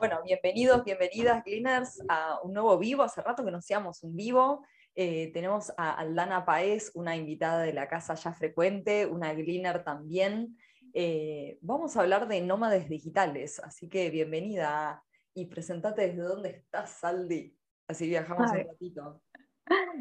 [0.00, 3.02] Bueno, bienvenidos, bienvenidas, Gleaners, a un nuevo vivo.
[3.02, 4.64] Hace rato que no hacíamos un vivo.
[4.94, 10.56] Eh, tenemos a Aldana Paez, una invitada de la casa ya frecuente, una Gleaner también.
[10.94, 16.92] Eh, vamos a hablar de nómades digitales, así que bienvenida y presentate desde dónde estás,
[16.98, 17.54] Saldi.
[17.86, 19.20] Así viajamos un ratito.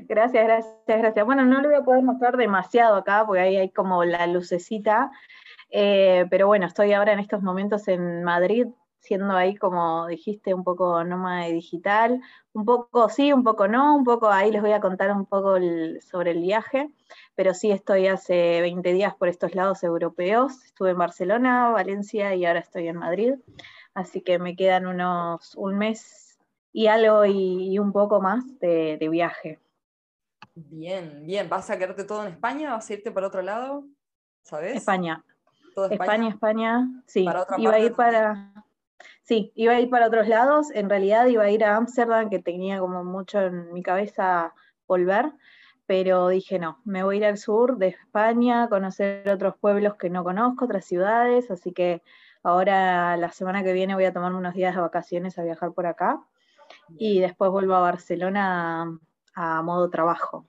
[0.08, 1.26] Gracias, gracias, gracias.
[1.26, 5.12] Bueno, no le voy a poder mostrar demasiado acá, porque ahí hay como la lucecita,
[5.70, 8.66] eh, pero bueno, estoy ahora en estos momentos en Madrid,
[9.00, 12.21] siendo ahí, como dijiste, un poco nómada digital,
[12.54, 15.56] un poco sí, un poco no, un poco ahí les voy a contar un poco
[16.02, 16.90] sobre el viaje,
[17.36, 22.46] pero sí estoy hace 20 días por estos lados europeos, estuve en Barcelona, Valencia y
[22.46, 23.34] ahora estoy en Madrid,
[23.93, 26.38] así que me quedan unos un mes
[26.71, 29.60] y algo y, un poco más de, viaje.
[30.54, 32.72] Bien, bien, ¿vas a quedarte todo en España?
[32.73, 33.86] ¿Vas a irte para otro lado?
[34.44, 34.76] ¿Sabes?
[34.76, 35.23] España.
[35.90, 36.30] España?
[36.30, 37.26] España, sí.
[37.58, 38.59] Iba a ir para,
[39.30, 42.40] Sí, iba a ir para otros lados, en realidad iba a ir a Ámsterdam, que
[42.40, 44.56] tenía como mucho en mi cabeza
[44.88, 45.31] volver,
[45.86, 50.09] pero dije no, me voy a ir al sur de España, conocer otros pueblos que
[50.09, 52.02] no conozco, otras ciudades, así que
[52.42, 55.86] ahora la semana que viene voy a tomarme unos días de vacaciones a viajar por
[55.86, 56.20] acá
[56.98, 58.98] y después vuelvo a Barcelona
[59.36, 60.48] a modo trabajo.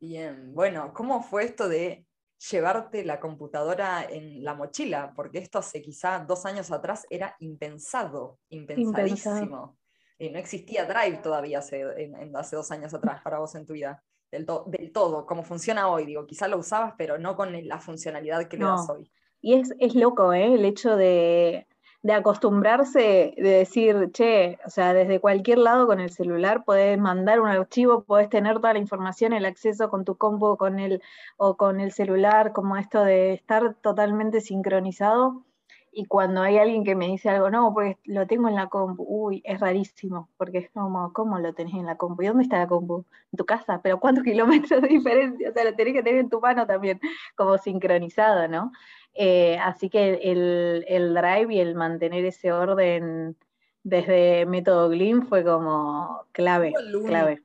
[0.00, 2.04] Bien, bueno, ¿cómo fue esto de
[2.50, 8.38] llevarte la computadora en la mochila, porque esto hace quizá dos años atrás era impensado,
[8.48, 9.76] impensadísimo.
[10.18, 14.02] y no existía Drive todavía hace, hace dos años atrás para vos en tu vida,
[14.30, 18.48] del, del todo, como funciona hoy, digo, quizá lo usabas, pero no con la funcionalidad
[18.48, 19.10] que le das hoy.
[19.40, 20.54] Y es, es loco, ¿eh?
[20.54, 21.66] El hecho de,
[22.04, 27.40] de acostumbrarse, de decir, che, o sea, desde cualquier lado con el celular podés mandar
[27.40, 31.00] un archivo, podés tener toda la información, el acceso con tu compu con el,
[31.38, 35.46] o con el celular, como esto de estar totalmente sincronizado.
[35.92, 39.04] Y cuando hay alguien que me dice algo, no, porque lo tengo en la compu,
[39.08, 42.22] uy, es rarísimo, porque es como, ¿cómo lo tenés en la compu?
[42.22, 43.06] ¿Y dónde está la compu?
[43.32, 45.48] En tu casa, pero ¿cuántos kilómetros de diferencia?
[45.48, 47.00] O sea, lo tenés que tener en tu mano también,
[47.34, 48.72] como sincronizado, ¿no?
[49.14, 53.36] Eh, así que el, drive y el mantener ese orden
[53.84, 56.72] desde método Gleam fue como clave.
[57.06, 57.42] clave.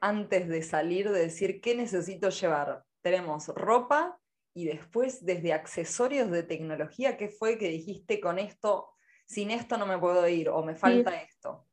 [0.00, 2.84] antes de salir de decir qué necesito llevar.
[3.02, 4.18] Tenemos ropa
[4.54, 8.90] y después desde accesorios de tecnología, ¿qué fue que dijiste con esto?
[9.26, 11.66] Sin esto no me puedo ir o me falta esto.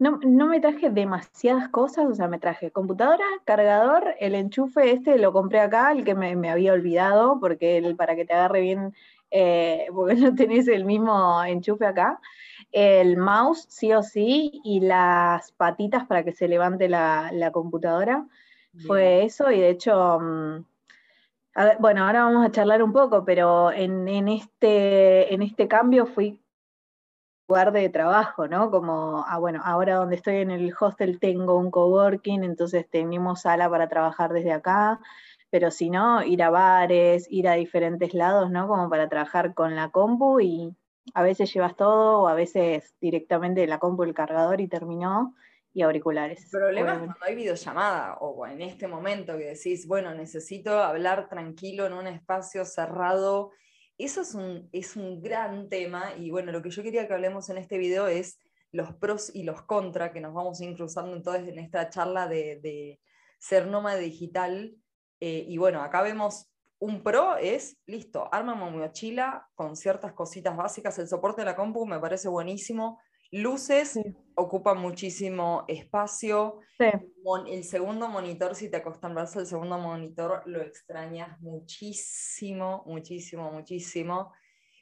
[0.00, 5.30] No, me traje demasiadas cosas, o sea, me traje computadora, cargador, el enchufe este lo
[5.30, 8.94] compré acá, el que me, había olvidado, porque el, para que te agarre bien,
[9.30, 12.18] eh, porque no tenés el mismo enchufe acá,
[12.72, 18.26] el mouse sí o sí, y las patitas para que se levante la, computadora,
[18.86, 20.18] fue eso, y de hecho...
[20.18, 20.64] Mm,
[21.78, 26.40] bueno, ahora vamos a charlar un poco, pero en, este, en este cambio fui
[27.50, 28.70] lugar de trabajo, ¿no?
[28.70, 33.68] Como, ah, bueno, ahora donde estoy en el hostel tengo un coworking, entonces tenemos sala
[33.68, 35.00] para trabajar desde acá,
[35.50, 38.68] pero si no, ir a bares, ir a diferentes lados, ¿no?
[38.68, 40.76] Como para trabajar con la compu y
[41.12, 45.34] a veces llevas todo o a veces directamente la compu, el cargador y terminó
[45.74, 46.44] y auriculares.
[46.44, 51.28] El problema es cuando hay videollamada o en este momento que decís, bueno, necesito hablar
[51.28, 53.50] tranquilo en un espacio cerrado
[54.04, 57.48] eso es un, es un gran tema y bueno, lo que yo quería que hablemos
[57.50, 58.38] en este video es
[58.72, 63.00] los pros y los contras que nos vamos incruzando entonces en esta charla de,
[63.38, 64.74] ser nómada digital.
[65.20, 70.56] Eh, y bueno, acá vemos un pro es, listo, arma mi mochila con ciertas cositas
[70.56, 72.98] básicas, el soporte de la compu me parece buenísimo,
[73.32, 73.98] Luces
[74.40, 76.60] ocupan muchísimo espacio.
[77.46, 84.32] El segundo monitor, si te acostumbras al segundo monitor, lo extrañas muchísimo, muchísimo, muchísimo.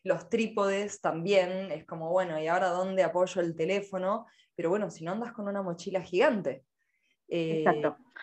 [0.05, 4.27] Los trípodes también, es como, bueno, ¿y ahora dónde apoyo el teléfono?
[4.55, 6.65] Pero bueno, si no andas con una mochila gigante,
[7.29, 7.65] eh,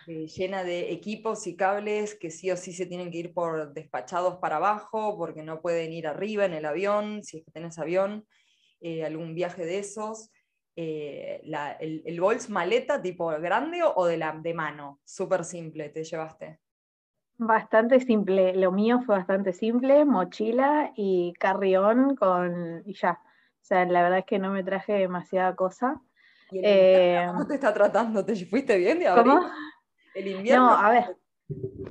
[0.08, 3.74] eh, llena de equipos y cables que sí o sí se tienen que ir por
[3.74, 7.78] despachados para abajo, porque no pueden ir arriba en el avión, si es que tenés
[7.78, 8.26] avión.
[8.82, 10.30] Eh, algún viaje de esos.
[10.78, 11.42] Eh,
[11.80, 15.00] el, el bols maleta tipo grande o de, la, de mano?
[15.06, 16.60] Súper simple, ¿te llevaste?
[17.38, 23.20] Bastante simple, lo mío fue bastante simple, mochila y carrión con y ya.
[23.22, 26.02] O sea, la verdad es que no me traje demasiada cosa.
[26.52, 28.24] Eh, ¿Cómo te está tratando?
[28.24, 29.40] ¿Te fuiste bien de abril?
[30.14, 30.68] El invierno.
[30.68, 31.18] No, a ver.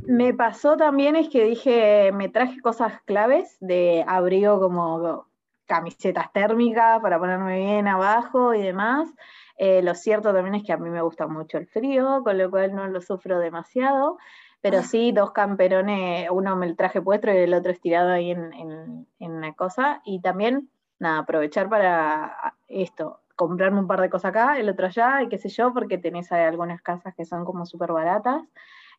[0.06, 5.26] Me pasó también es que dije, me traje cosas claves de abrigo como
[5.66, 9.08] camisetas térmicas para ponerme bien abajo y demás.
[9.56, 12.50] Eh, lo cierto también es que a mí me gusta mucho el frío, con lo
[12.50, 14.18] cual no lo sufro demasiado,
[14.60, 14.82] pero ah.
[14.82, 19.06] sí dos camperones, uno me el traje puesto y el otro estirado ahí en, en,
[19.18, 20.00] en una cosa.
[20.04, 20.68] Y también,
[20.98, 25.38] nada, aprovechar para esto, comprarme un par de cosas acá, el otro allá, y qué
[25.38, 28.42] sé yo, porque tenés algunas casas que son como súper baratas.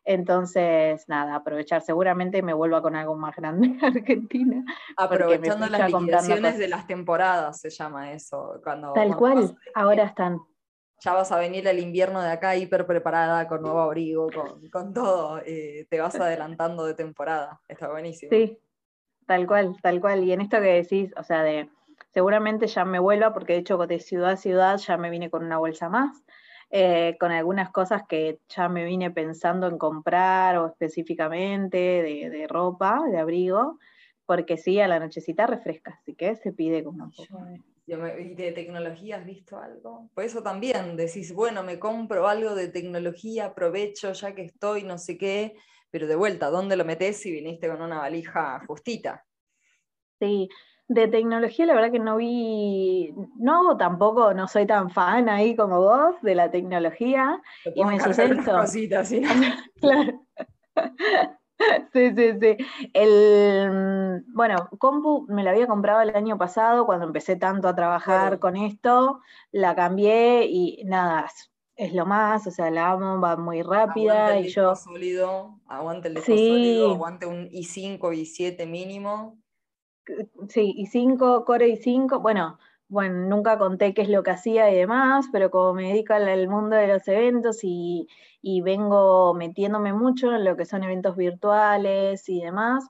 [0.06, 1.82] Entonces, nada, aprovechar.
[1.82, 4.64] Seguramente me vuelva con algo más grande a Argentina.
[4.96, 8.60] Aprovechando las liquidaciones de las temporadas, se llama eso.
[8.62, 10.40] Cuando, Tal cual, ahora están.
[11.00, 14.30] Ya vas a venir el invierno de acá hiper preparada, con nuevo abrigo,
[14.70, 15.42] con, todo.
[15.44, 17.60] Eh, te vas adelantando de temporada.
[17.68, 18.30] Está buenísimo.
[18.30, 18.58] Sí,
[19.26, 20.22] tal cual, tal cual.
[20.22, 21.68] Y en esto que decís, o sea, de
[22.14, 25.44] seguramente ya me vuelva, porque de hecho de ciudad a ciudad ya me vine con
[25.44, 26.22] una bolsa más.
[26.70, 33.02] Eh, con algunas cosas que ya me vine pensando en comprar o específicamente de, ropa,
[33.08, 33.78] de abrigo,
[34.24, 37.46] porque sí, a la nochecita refresca, así que se pide como un poco.
[37.86, 40.10] ¿Y de tecnología has visto algo?
[40.12, 44.98] Por eso también decís, bueno, me compro algo de tecnología, aprovecho ya que estoy, no
[44.98, 45.54] sé qué,
[45.90, 49.24] pero de vuelta, ¿dónde lo metes si viniste con una valija justita?
[50.18, 50.48] Sí,
[50.88, 55.80] de tecnología, la verdad que no vi, no tampoco, no soy tan fan ahí como
[55.80, 57.42] vos de la tecnología.
[57.74, 57.98] y me.
[57.98, 59.22] Cositas, ¿sí?
[59.80, 60.20] claro.
[61.92, 62.56] Sí, sí, sí.
[62.92, 68.38] El, bueno, compu me la había comprado el año pasado cuando empecé tanto a trabajar
[68.38, 69.20] con esto,
[69.52, 71.30] la cambié y nada,
[71.74, 74.76] es lo más, o sea, la amo, va muy rápida aguante el y yo...
[74.76, 79.38] sólido, aguante el disco sólido, aguante un i5, i7 mínimo
[80.48, 82.58] sí, y 5, Core y 5, bueno,
[82.88, 86.48] bueno, nunca conté qué es lo que hacía y demás, pero como me dedico al
[86.48, 88.08] mundo de los eventos y,
[88.62, 92.88] vengo metiéndome mucho en lo que son eventos virtuales y demás,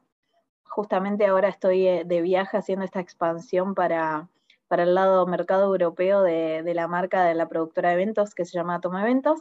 [0.64, 4.28] justamente ahora estoy eh, de viaje haciendo esta expansión para,
[4.69, 8.44] para el lado mercado europeo de, de, la marca de la productora de eventos que
[8.44, 9.40] se llama Toma Eventos.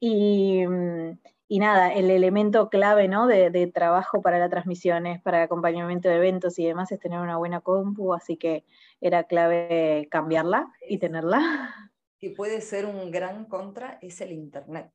[0.00, 1.18] Y, mm,
[1.52, 3.26] y nada, el elemento clave ¿no?
[3.26, 7.60] de, trabajo para las transmisiones, para acompañamiento de eventos y demás es tener una buena
[7.60, 8.64] compu, así que
[9.02, 11.74] era clave cambiarla y tenerla.
[12.18, 14.94] Que puede ser un gran contra es el Internet.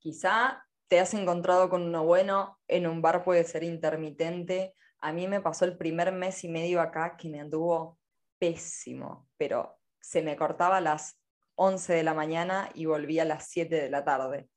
[0.00, 4.74] Quizá te has encontrado con uno bueno, en un bar puede ser intermitente.
[4.98, 8.00] A mí me pasó el primer mes y medio acá que me anduvo
[8.40, 11.20] pésimo, pero se me cortaba a las
[11.54, 14.48] 11 de la mañana y volvía a las 7 de la tarde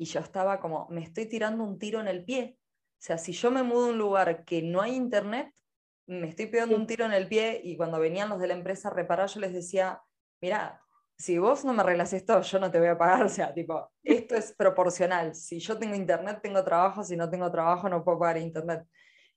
[0.00, 2.56] y yo estaba como, me estoy tirando un tiro en el pie.
[2.56, 5.52] O sea, si yo me mudo a un lugar que no hay internet,
[6.06, 8.88] me estoy pegando un tiro en el pie y cuando venían los de la empresa
[8.88, 10.00] a reparar, yo les decía,
[10.40, 10.80] mira,
[11.18, 13.22] si vos no me arreglas esto, yo no te voy a pagar.
[13.26, 15.34] O sea, tipo, esto es proporcional.
[15.34, 17.04] Si yo tengo internet, tengo trabajo.
[17.04, 18.86] Si no tengo trabajo, no puedo pagar internet.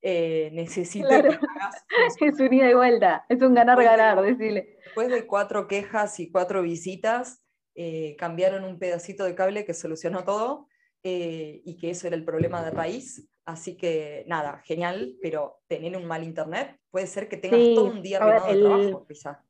[0.01, 1.86] Eh, necesito que hagas...
[2.21, 4.77] Es un ida y vuelta, es un ganar-ganar, decirle.
[4.86, 7.43] Después de cuatro quejas y cuatro visitas,
[7.75, 10.67] eh, cambiaron un pedacito de cable que solucionó todo
[11.01, 13.27] eh, y que eso era el problema de raíz.
[13.45, 18.01] Así que nada, genial, pero tener un mal internet puede ser que tengas todo un
[18.01, 19.43] día arruinado de trabajo, quizá.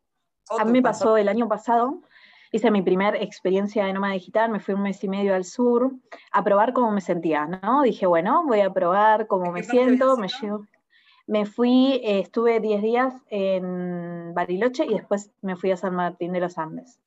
[0.58, 2.02] A mí me pasó el año pasado,
[2.52, 5.92] hice mi primera experiencia de nómada digital, me fui un mes y medio al sur
[6.32, 7.84] a probar cómo me sentía, ¿no?
[7.84, 10.66] Dije, bueno, voy a probar cómo me siento, me llevo.
[11.28, 16.34] Me fui, eh, estuve 10 días en Bariloche y después me fui a San Martín
[16.34, 17.00] de los Andes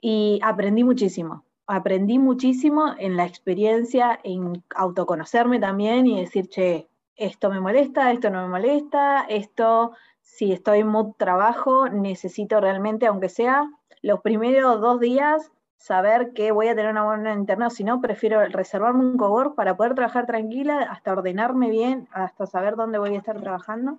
[0.00, 1.44] y aprendí muchísimo.
[1.66, 8.30] Aprendí muchísimo en la experiencia, en autoconocerme también y decir, che, esto me molesta, esto
[8.30, 9.92] no me molesta, esto,
[10.22, 13.68] si estoy en mood trabajo, necesito realmente, aunque sea
[14.00, 18.44] los primeros dos días, saber que voy a tener una buena internet, si no, prefiero
[18.46, 23.18] reservarme un cowork para poder trabajar tranquila, hasta ordenarme bien, hasta saber dónde voy a
[23.18, 23.98] estar trabajando,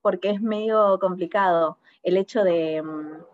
[0.00, 3.31] porque es medio complicado el hecho de, mm,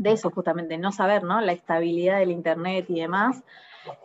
[0.00, 1.42] de eso justamente, no saber, ¿no?
[1.42, 3.42] La estabilidad del Internet y demás.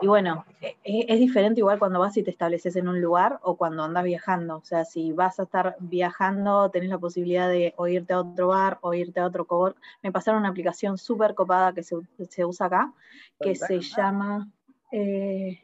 [0.01, 3.39] Y bueno, e, e, es, diferente igual cuando vas y te estableces en un lugar
[3.43, 4.57] o cuando andas viajando.
[4.57, 8.47] O sea, si vas a estar viajando, tenés la posibilidad de o irte a otro
[8.47, 9.77] bar o irte a otro cowork.
[10.03, 12.93] Me pasaron una aplicación súper copada que se, usa acá,
[13.39, 14.49] que se llama...
[14.91, 15.63] Eh,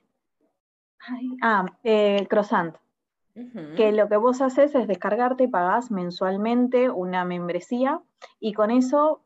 [1.42, 2.78] ah, eh, Croissant.
[3.76, 8.02] Que lo que vos haces es descargarte y pagás mensualmente una membresía
[8.40, 9.22] y con eso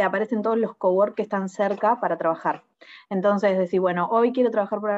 [0.00, 2.64] te aparecen todos los cowork que están cerca para trabajar.
[3.10, 4.90] Entonces decís, bueno, hoy quiero trabajar por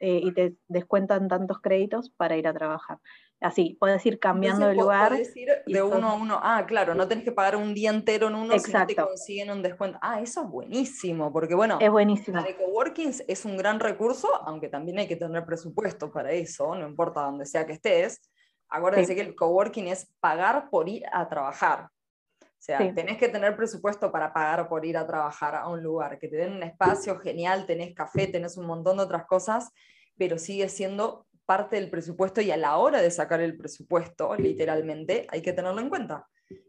[0.00, 3.00] eh, y te descuentan tantos créditos para ir a trabajar.
[3.38, 5.10] Así, puedes ir cambiando de lugar.
[5.10, 6.40] Puedes ir de uno a uno.
[6.42, 8.88] Ah, claro, no tenés que pagar un día entero en uno, Exacto.
[8.88, 9.98] si te consiguen un descuento.
[10.00, 12.40] Ah, eso es buenísimo, porque bueno, es buenísimo.
[12.40, 16.74] La de coworking es un gran recurso, aunque también hay que tener presupuesto para eso,
[16.74, 18.22] no importa donde sea que estés.
[18.70, 21.90] Acuérdense que el coworking es pagar por ir a trabajar.
[22.62, 26.20] O sea, tenés que tener presupuesto para pagar por ir a trabajar a un lugar,
[26.20, 29.72] que te den un espacio genial, tenés café, tenés un montón de otras cosas,
[30.16, 35.26] pero sigue siendo parte del presupuesto y a la hora de sacar el presupuesto, literalmente,
[35.30, 36.28] hay que tenerlo en cuenta.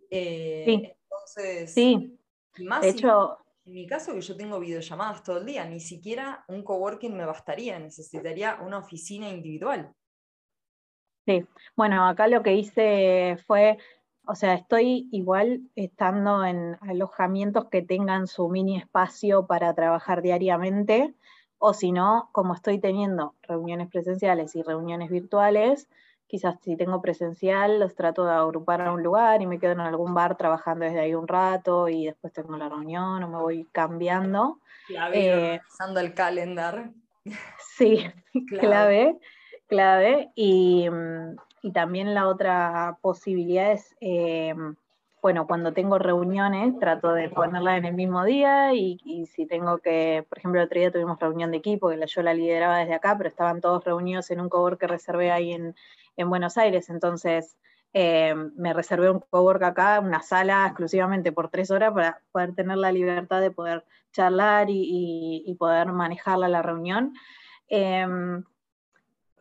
[0.10, 0.92] Eh, sí.
[1.04, 2.20] Entonces, sí.
[2.58, 6.64] de hecho, en mi caso que yo tengo videollamadas todo el día, ni siquiera un
[6.64, 9.94] coworking me bastaría, necesitaría una oficina individual.
[11.28, 11.46] Sí,
[11.76, 13.78] bueno, acá lo que hice fue,
[14.26, 21.14] o sea, estoy igual estando en alojamientos que tengan su mini espacio para trabajar diariamente,
[21.58, 25.90] o si no, como estoy teniendo reuniones presenciales y reuniones virtuales,
[26.28, 29.82] quizás si tengo presencial los trato de agrupar a un lugar y me quedo en
[29.82, 33.68] algún bar trabajando desde ahí un rato y después tengo la reunión o me voy
[33.72, 34.60] cambiando.
[34.88, 36.90] Clave, eh, usando el calendar.
[37.78, 38.06] Sí,
[38.60, 39.18] clave,
[39.68, 40.32] clave.
[40.36, 40.90] Y,
[41.72, 44.54] también la otra posibilidad es, eh,
[45.22, 49.78] bueno, cuando tengo reuniones trato de ponerla en el mismo día y, y, si tengo
[49.78, 52.96] que, por ejemplo, el otro día tuvimos reunión de equipo, que yo la lideraba desde
[52.96, 55.76] acá, pero estaban todos reunidos en un cowork que reservé ahí en,
[56.18, 57.58] en Buenos Aires, entonces
[57.94, 62.78] eh, me reservé un cowork acá, una sala exclusivamente por tres horas para poder tener
[62.78, 67.14] la libertad de poder charlar y, poder manejarla la reunión.
[67.68, 68.44] Em,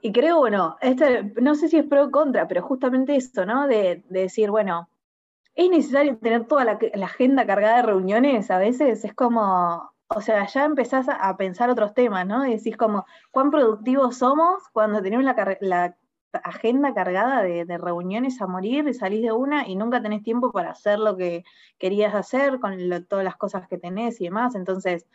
[0.04, 3.68] y creo, bueno, este, no sé si es pro o contra, pero justamente esto, ¿no?
[3.68, 4.88] De, decir, bueno,
[5.54, 10.46] es necesario tener toda la, agenda cargada de reuniones a veces, es como, o sea,
[10.48, 12.44] ya empezás a, pensar otros temas, ¿no?
[12.44, 15.24] Y decís como, ¿cuán productivos somos cuando tenemos
[15.60, 15.96] la,
[16.44, 20.70] agenda cargada de, reuniones a morir y salís de una y nunca tenés tiempo para
[20.70, 21.44] hacer lo que
[21.78, 24.56] querías hacer con todas las cosas que tenés y demás.
[24.56, 25.06] Entonces,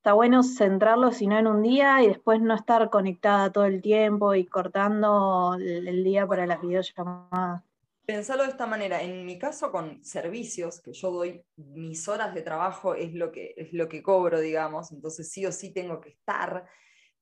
[0.00, 3.82] está bueno centrarlo, si no en un día y después no estar conectada todo el
[3.82, 7.62] tiempo y cortando el, día para las videollamadas.
[8.06, 12.40] Pensarlo de esta manera, en mi caso con servicios, que yo doy mis horas de
[12.40, 16.08] trabajo, es lo que, es lo que cobro, digamos, entonces sí o sí tengo que
[16.10, 16.64] estar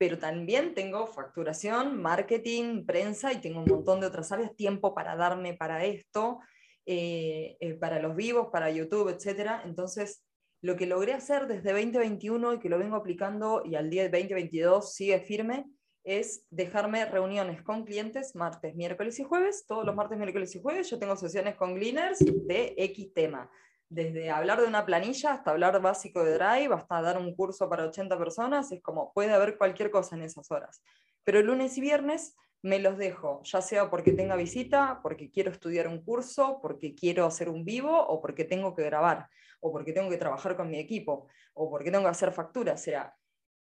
[0.01, 5.17] pero también tengo facturación, marketing, prensa y tengo un montón de otras áreas, tiempo para
[5.17, 6.39] darme para esto,
[6.87, 9.63] eh, eh, para los vivos, para YouTube, etc.
[9.65, 10.23] Entonces,
[10.61, 14.11] lo que logré hacer desde 2021 y que lo vengo aplicando y al día de
[14.11, 15.67] 2022 sigue firme,
[16.05, 19.67] es dejarme reuniones con clientes martes, miércoles y jueves.
[19.67, 23.51] Todos los martes, miércoles y jueves yo tengo sesiones con Gleaners de X tema
[23.89, 27.87] desde hablar de una planilla hasta hablar básico de Drive, hasta dar un curso para
[27.87, 30.83] 80 personas, es como puede haber cualquier cosa en esas horas.
[31.25, 35.89] Pero lunes y viernes me los dejo, ya sea porque tenga visita, porque quiero estudiar
[35.89, 39.29] un curso, porque quiero hacer un vivo o porque tengo que grabar,
[39.61, 42.87] o porque tengo que trabajar con mi equipo, o porque tengo que hacer facturas.
[42.87, 42.91] O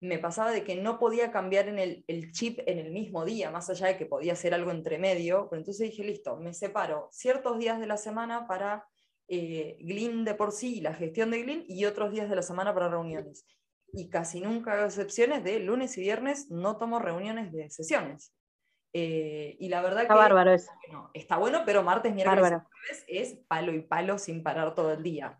[0.01, 3.51] me pasaba de que no podía cambiar en el, el, chip en el mismo día,
[3.51, 5.47] más allá de que podía hacer algo entre medio.
[5.49, 8.85] Pero entonces dije, listo, me separo ciertos días de la semana para
[9.29, 12.73] eh, Glean de por sí, la gestión de Glean, y otros días de la semana
[12.73, 13.45] para reuniones.
[13.93, 18.33] Y casi nunca hago excepciones de lunes y viernes no tomo reuniones de sesiones.
[18.91, 20.71] Eh, y la verdad está bárbaro eso.
[21.13, 25.39] está bueno, pero martes, miércoles jueves es palo y palo sin parar todo el día.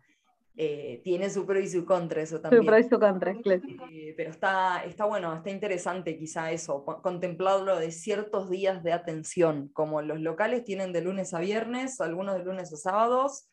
[0.56, 2.62] Eh, tiene su pro y su contra eso también.
[2.62, 7.76] Su pro y su contra, eh, pero está, está bueno, está interesante quizá eso, contemplarlo
[7.76, 12.44] de ciertos días de atención, como los locales tienen de lunes a viernes, algunos de
[12.44, 13.50] lunes a sábados,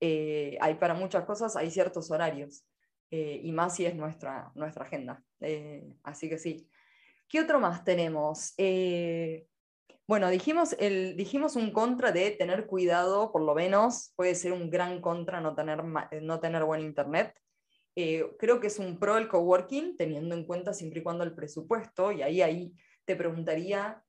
[0.00, 2.64] eh, hay para muchas cosas, hay ciertos horarios,
[3.10, 5.22] y más si es nuestra, nuestra agenda.
[6.02, 6.68] Así que sí.
[7.26, 8.54] ¿Qué otro más tenemos?
[10.06, 14.70] Bueno, dijimos, el, dijimos un contra de tener cuidado, por lo menos, puede ser un
[14.70, 17.34] gran contra no tener, no tener buen internet.
[17.94, 22.12] creo que es un pro el coworking, teniendo en cuenta siempre y cuando el presupuesto,
[22.12, 24.02] y ahí, ahí te preguntaría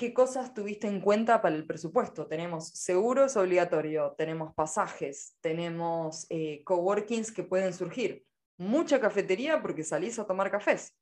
[0.00, 2.26] ¿qué cosas tuviste en cuenta para el presupuesto?
[2.26, 8.24] Tenemos seguros obligatorio, tenemos pasajes, tenemos eh, coworkings que pueden surgir,
[8.56, 10.96] mucha cafetería porque salís a tomar cafés.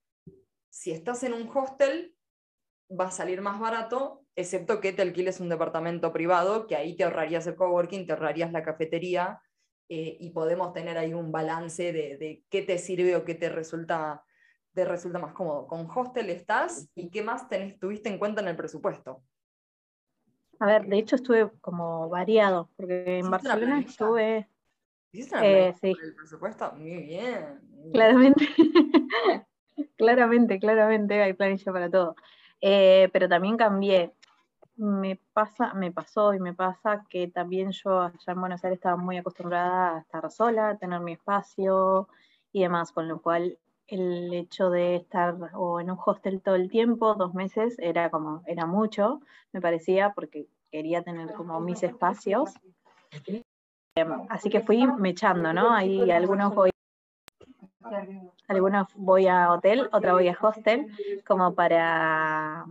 [0.69, 2.13] Si estás en un hostel,
[2.89, 7.05] va a salir más barato, excepto que te alquiles un departamento privado, que ahí te
[7.05, 9.41] ahorrarías el coworking, te ahorrarías la cafetería
[9.89, 13.49] eh, y podemos tener ahí un balance de, de qué te sirve o qué te
[13.49, 14.25] resulta
[14.79, 15.67] te resulta más cómodo?
[15.67, 19.25] ¿Con hostel estás y qué más tenés, tuviste en cuenta en el presupuesto?
[20.61, 24.49] A ver, de hecho estuve como variado, porque en Barcelona estuve...
[25.11, 25.97] ¿Hiciste eh, sí.
[26.01, 26.73] el presupuesto?
[26.77, 27.61] Muy bien.
[27.93, 28.47] Claramente.
[29.97, 32.15] claramente, claramente hay planilla para todo.
[32.61, 34.13] Eh, pero también cambié.
[34.77, 38.97] Me pasa, me pasó y me pasa que también yo allá en Buenos Aires estaba
[38.97, 42.09] muy acostumbrada a estar sola, a tener mi espacio
[42.53, 46.71] y demás, con lo cual el hecho de estar o en un hostel todo el
[46.71, 49.21] tiempo, dos meses, era como, era mucho,
[49.53, 52.55] me parecía, porque quería tener como mis espacios.
[53.97, 55.73] Em, así que fui mechando, ¿no?
[55.73, 56.71] Ahí algunos voy,
[58.49, 60.87] algunos voy a hotel, otra voy a hostel,
[61.27, 62.65] como para...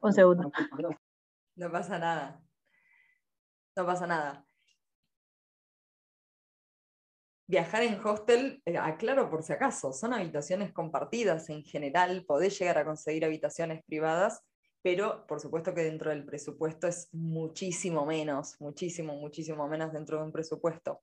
[0.00, 0.50] Un segundo.
[1.56, 2.40] No pasa nada.
[3.76, 4.44] No pasa nada.
[7.46, 12.78] Viajar en hostel, eh, aclaro por si acaso, son habitaciones compartidas en general, podés llegar
[12.78, 14.42] a conseguir habitaciones privadas,
[14.82, 20.24] pero por supuesto que dentro del presupuesto es muchísimo menos, muchísimo, muchísimo menos dentro de
[20.24, 21.02] un presupuesto.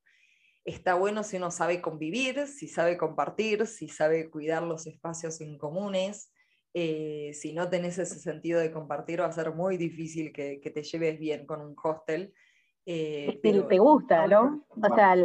[0.63, 6.31] Está bueno si uno sabe convivir, si sabe compartir, si sabe cuidar los espacios incomunes.
[6.73, 10.83] Eh, si no tenés ese sentido de compartir, va a ser muy difícil que, te
[10.83, 12.33] lleves bien con un hostel.
[12.85, 13.67] Eh, pero...
[13.67, 14.65] te gusta, ¿no?
[14.69, 15.15] O sea,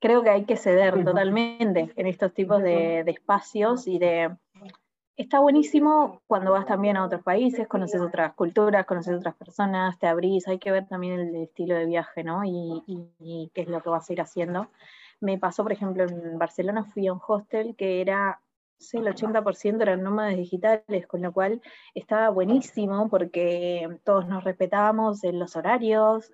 [0.00, 4.36] creo que hay que ceder totalmente en estos tipos de, espacios y de...
[5.16, 10.08] Está buenísimo cuando vas también a otros países, conoces otras culturas, conoces otras personas, te
[10.08, 12.42] abrís, hay que ver también el estilo de viaje, ¿no?
[12.44, 14.68] y qué es lo que vas a ir haciendo.
[15.20, 18.40] Me pasó, por ejemplo, en Barcelona fui a un hostel que era
[18.78, 21.62] Sí, el 80% eran nómadas digitales, con lo cual
[21.94, 26.30] estaba buenísimo porque todos nos respetábamos en los horarios,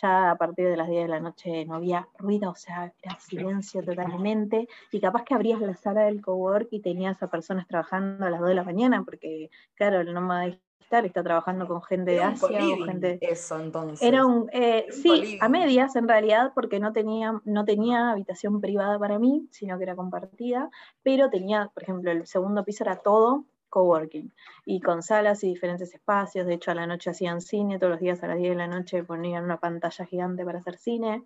[0.00, 3.18] ya a partir de las 10 de la noche no había ruido, o sea, era
[3.18, 8.26] silencio totalmente, y capaz que abrías la sala del cowork y tenías a personas trabajando
[8.26, 12.22] a las 2 de la mañana, porque claro, el nómada está trabajando con gente de
[12.22, 13.18] Asia o gente.
[13.20, 14.06] Eso entonces.
[14.06, 18.98] Era un, eh, sí, a medias en realidad, porque no tenía, no tenía habitación privada
[18.98, 20.70] para mí, sino que era compartida,
[21.02, 24.32] pero tenía, por ejemplo, el segundo piso era todo coworking
[24.64, 26.46] y con salas y diferentes espacios.
[26.46, 28.66] De hecho, a la noche hacían cine, todos los días a las 10 de la
[28.66, 31.24] noche ponían una pantalla gigante para hacer cine.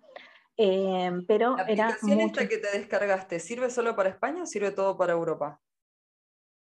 [0.57, 4.71] Eh, pero ¿La era aplicación esta que te descargaste sirve solo para España o sirve
[4.71, 5.59] todo para Europa?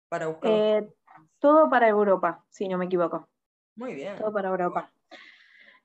[0.09, 0.51] Para buscar.
[0.51, 0.89] Eh,
[1.39, 3.27] todo para Europa, si no me equivoco.
[3.75, 4.17] Muy bien.
[4.17, 4.91] Todo para Europa.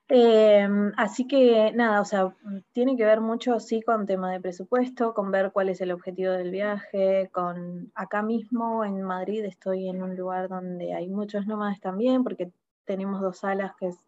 [0.08, 2.34] Em, así que nada, o sea,
[2.73, 6.32] tiene que ver mucho sí con tema de presupuesto, con ver cuál es el objetivo
[6.32, 11.80] del viaje, con acá mismo en Madrid estoy en un lugar donde hay muchos nómadas
[11.80, 12.52] también, porque
[12.84, 13.99] tenemos dos salas que es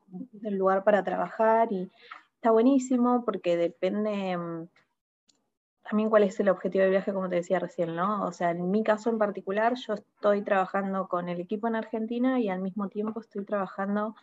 [0.43, 1.91] el lugar para trabajar y
[2.35, 4.69] está buenísimo porque depende em,
[5.89, 8.25] también cuál es el objetivo del viaje, como te decía recién, ¿no?
[8.27, 12.41] O sea, en mi caso en particular, yo estoy trabajando con el equipo en Argentina
[12.41, 14.15] y al mismo tiempo estoy trabajando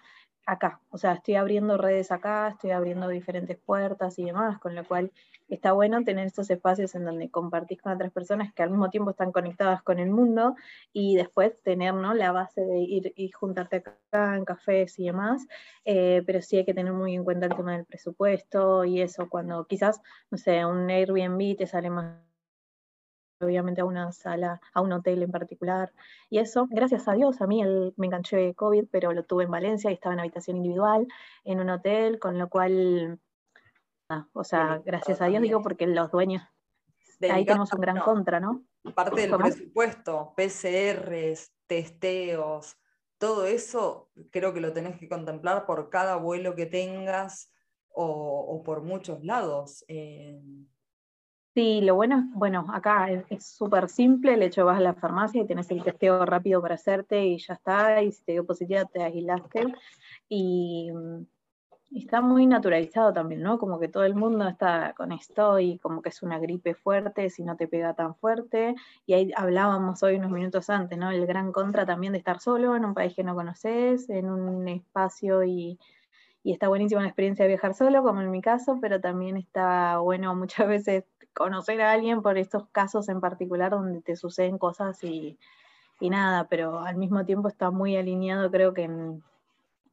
[0.45, 0.81] acá.
[0.89, 5.11] O sea, estoy abriendo redes acá, estoy abriendo diferentes puertas y demás, con lo cual
[5.49, 9.11] está bueno tener estos espacios en donde compartís con otras personas que al mismo tiempo
[9.11, 10.55] están conectadas con el mundo
[10.91, 12.13] y después tener ¿no?
[12.13, 15.47] la base de ir y juntarte acá en cafés y demás,
[15.85, 19.29] eh, pero sí hay que tener muy en cuenta el tema del presupuesto y eso,
[19.29, 20.01] cuando quizás,
[20.31, 22.32] no sé, un Airbnb te sale más
[23.39, 25.91] obviamente a una sala, a un hotel en particular.
[26.29, 27.63] Y eso, gracias a Dios, a mí
[27.97, 31.07] me enganché de COVID, pero lo tuve en Valencia y estaba en habitación individual,
[31.43, 33.19] en un hotel, con lo cual
[34.33, 36.43] o sea, gracias a Dios digo porque los dueños,
[37.21, 38.63] ahí tenemos un gran contra, ¿no?
[38.93, 42.77] Parte del presupuesto, PCRs, testeos,
[43.17, 47.51] todo eso creo que lo tenés que contemplar por cada vuelo que tengas
[47.87, 49.85] o, por muchos lados.
[49.87, 50.41] Eh.
[51.55, 55.41] Sí, lo bueno es, bueno, acá es súper simple, el hecho vas a la farmacia
[55.43, 58.85] y tenés el testeo rápido para hacerte y ya está, y si te dio positiva
[58.85, 59.65] te aislaste.
[60.29, 60.89] Y
[61.91, 63.59] está muy naturalizado también, ¿no?
[63.59, 67.29] Como que todo el mundo está con esto y como que es una gripe fuerte
[67.29, 68.75] si no te pega tan fuerte.
[69.05, 71.11] Y ahí hablábamos hoy unos minutos antes, ¿no?
[71.11, 74.67] El gran contra también de estar solo en un país que no conoces, en un
[74.67, 75.79] espacio y,
[76.43, 79.99] y está buenísima la experiencia de viajar solo, como en mi caso, pero también está
[79.99, 85.03] bueno muchas veces conocer a alguien por estos casos en particular donde te suceden cosas
[85.03, 85.37] y,
[85.99, 89.23] y nada, pero al mismo tiempo está muy alineado creo que en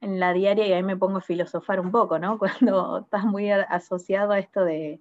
[0.00, 2.38] en la diaria y ahí me pongo a filosofar un poco, ¿no?
[2.38, 5.00] Cuando estás muy asociado a esto de,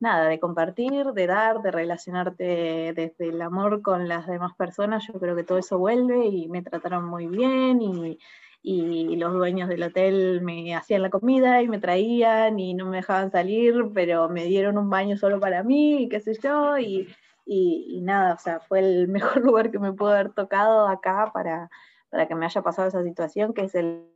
[0.00, 5.18] nada, de compartir, de dar, de relacionarte desde el amor con las demás personas, yo
[5.18, 8.18] creo que todo eso vuelve y me trataron muy bien y,
[8.62, 13.30] los dueños del hotel me hacían la comida y me traían y no me dejaban
[13.30, 17.08] salir, pero me dieron un baño solo para mí y qué sé yo, y,
[17.44, 21.70] y nada, o sea, fue el mejor lugar que me pudo haber tocado acá para,
[22.10, 24.10] para que me haya pasado esa situación, que es el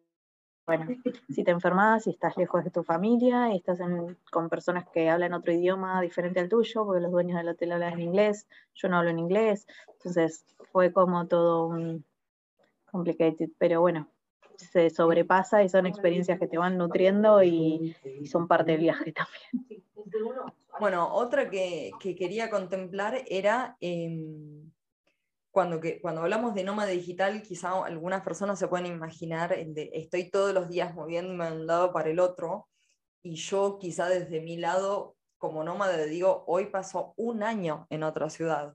[0.67, 0.87] bueno,
[1.29, 3.81] si te enfermas, si estás lejos de tu familia y estás
[4.31, 7.95] con personas que hablan otro idioma diferente al tuyo, porque los dueños del hotel hablan
[7.95, 12.05] en inglés, yo no hablo en inglés, entonces fue como todo un
[12.85, 14.09] complicated, pero bueno,
[14.67, 17.97] se sobrepasa y son experiencias que te van nutriendo y,
[18.31, 19.85] son parte del viaje también.
[20.79, 24.71] Bueno, otra que, quería contemplar era em,
[25.51, 30.31] cuando, que, cuando hablamos de nómada digital, quizá algunas personas se pueden imaginar, de, estoy
[30.31, 32.69] todos los días moviéndome de un lado para el otro,
[33.23, 38.31] y yo quizá desde mi lado, como nómada, digo, hoy paso un año en otra
[38.31, 38.75] ciudad.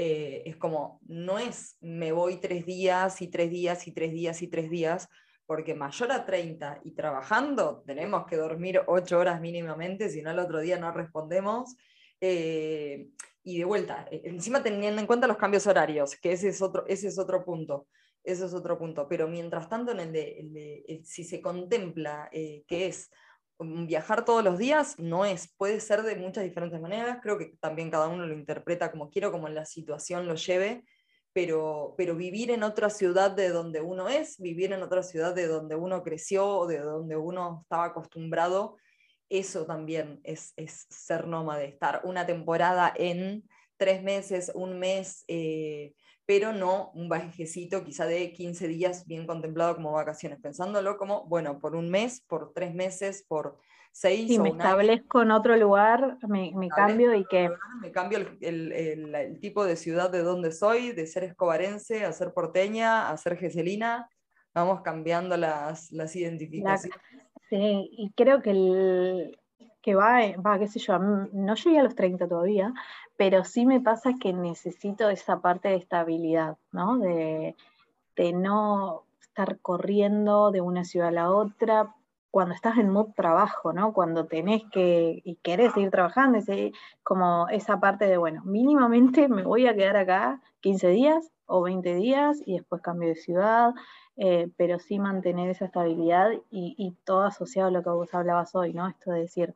[0.00, 4.42] Eh, es como, no es me voy tres días y tres días y tres días
[4.42, 5.08] y tres días,
[5.44, 10.38] porque mayor a 30 y trabajando, tenemos que dormir 8 horas mínimamente, si no el
[10.38, 11.74] otro día no respondemos.
[12.20, 13.08] Eh,
[13.42, 16.84] y de vuelta, e, encima teniendo en cuenta los cambios horarios, que ese es otro,
[16.86, 17.88] ese es otro punto.
[18.22, 19.08] Ese es otro punto.
[19.08, 23.10] Pero mientras tanto, en el de, si se contempla eh, que es
[23.58, 25.52] viajar todos los días, no es.
[25.56, 27.18] Puede ser de muchas diferentes maneras.
[27.22, 30.84] Creo que también cada uno lo interpreta como quiero, como la situación lo lleve.
[31.32, 35.46] Pero, pero vivir en otra ciudad de donde uno es, vivir en otra ciudad de
[35.46, 38.76] donde uno creció de donde uno estaba acostumbrado,
[39.28, 43.44] eso también es, es ser nómade, estar una temporada en
[43.76, 45.94] tres meses, un mes, eh,
[46.28, 51.58] pero no un viajecito quizá de 15 días bien contemplado como vacaciones, pensándolo como, bueno,
[51.58, 53.56] por un mes, por tres meses, por
[53.92, 54.30] seis.
[54.30, 57.48] Y me establezco en otro lugar, me, cambio y que...
[57.80, 63.08] Me cambio el, tipo de ciudad de donde soy, de ser escobarense a ser porteña,
[63.08, 64.10] a ser geselina,
[64.52, 67.00] vamos cambiando las, las identificaciones.
[67.48, 69.38] Sí, y creo que el
[69.80, 72.74] que va, va, qué sé yo, no llegué a los 30 todavía,
[73.18, 76.98] pero sí me pasa que necesito esa parte de estabilidad, ¿no?
[76.98, 77.56] De,
[78.32, 81.94] no estar corriendo de una ciudad a la otra,
[82.30, 83.92] cuando estás en mood trabajo, ¿no?
[83.92, 86.38] Cuando tenés que y querés seguir trabajando,
[87.02, 91.94] como esa parte de, bueno, mínimamente me voy a quedar acá 15 días o 20
[91.96, 93.74] días y después cambio de ciudad,
[94.16, 98.74] eh, pero sí mantener esa estabilidad y, todo asociado a lo que vos hablabas hoy,
[98.74, 98.86] ¿no?
[98.88, 99.54] Esto de decir,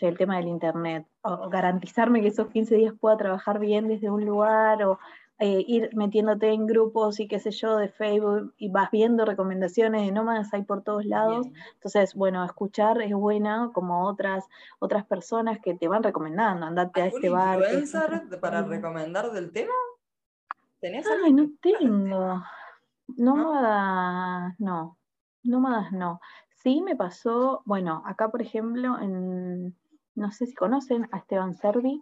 [0.00, 4.24] el tema del Internet, o garantizarme que esos 15 días pueda trabajar bien desde un
[4.24, 4.98] lugar, o
[5.40, 10.06] eh, ir metiéndote en grupos y qué sé yo, de Facebook, y vas viendo recomendaciones
[10.06, 11.48] de nómadas hay por todos lados.
[11.74, 14.44] Entonces, bueno, escuchar es buena, como otras,
[14.78, 17.58] otras personas que te van recomendando, andate a este bar.
[17.58, 19.72] influencer para recomendar del tema?
[20.80, 22.42] ¿Tenés Ay, no tengo.
[23.08, 24.98] Nómadas, no.
[25.42, 26.20] Nómadas, no.
[26.62, 29.74] Sí me pasó, bueno, acá por ejemplo, en,
[30.14, 32.00] no sé si conocen a Esteban Servi,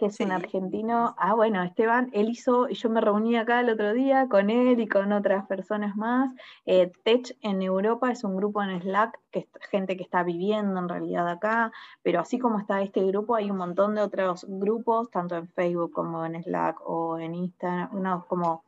[0.00, 1.14] que es un argentino.
[1.18, 4.80] Ah, bueno, Esteban, él hizo, y yo me reuní acá el otro día con él
[4.80, 6.32] y con otras personas más.
[6.64, 10.80] Eh, Tech en Europa es un grupo en Slack, que es gente que está viviendo
[10.80, 11.70] en realidad acá,
[12.02, 15.92] pero así como está este grupo, hay un montón de otros grupos, tanto en Facebook
[15.92, 18.64] como en Slack o en Instagram, unos como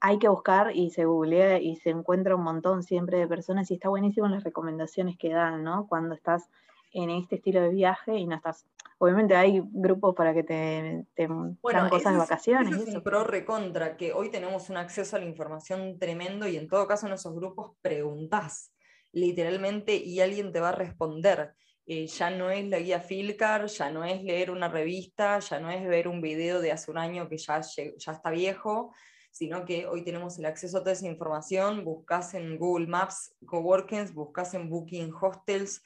[0.00, 3.74] hay que buscar y se googlea y se encuentra un montón siempre de personas y
[3.74, 5.86] está buenísimo las recomendaciones que dan, ¿no?
[5.86, 6.48] Cuando estás
[6.92, 8.66] en este estilo de viaje y no estás...
[8.98, 12.88] Obviamente hay grupos para que te, te dan cosas de vacaciones.
[12.88, 16.68] es un pro recontra, que hoy tenemos un acceso a la información tremendo y en
[16.68, 18.72] todo caso en esos grupos preguntás
[19.12, 21.54] literalmente y alguien te va a responder.
[21.86, 25.70] Eh, ya no es la guía Filcar, ya no es leer una revista, ya no
[25.70, 28.92] es ver un video de hace un año que ya, ya está viejo,
[29.30, 34.14] sino que hoy tenemos el acceso a toda esa información, buscas en Google Maps Coworkings,
[34.14, 35.82] buscas en Booking Hostels,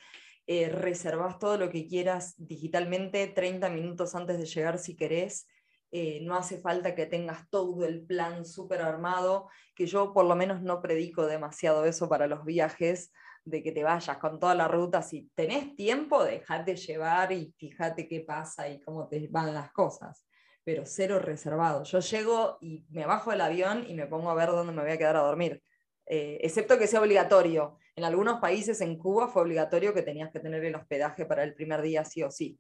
[0.46, 5.46] eh, reservas todo lo que quieras digitalmente 30 minutos antes de llegar si querés.
[5.90, 10.35] Eh, no hace falta que tengas todo el plan súper armado, que yo por lo
[10.35, 13.12] menos no predico demasiado eso para los viajes,
[13.44, 15.02] de que te vayas con toda la ruta.
[15.02, 20.26] Si tenés tiempo, dejate llevar y fíjate qué pasa y cómo te van las cosas
[20.64, 21.85] pero cero reservado.
[21.85, 24.92] Yo llego y me bajo del avión y me pongo a ver dónde me voy
[24.92, 25.62] a quedar a dormir.
[26.07, 27.78] Eh, excepto que sea obligatorio.
[27.96, 31.54] En algunos países, en Cuba, fue obligatorio que tenías que tener el hospedaje para el
[31.54, 32.59] primer día, sí o sí.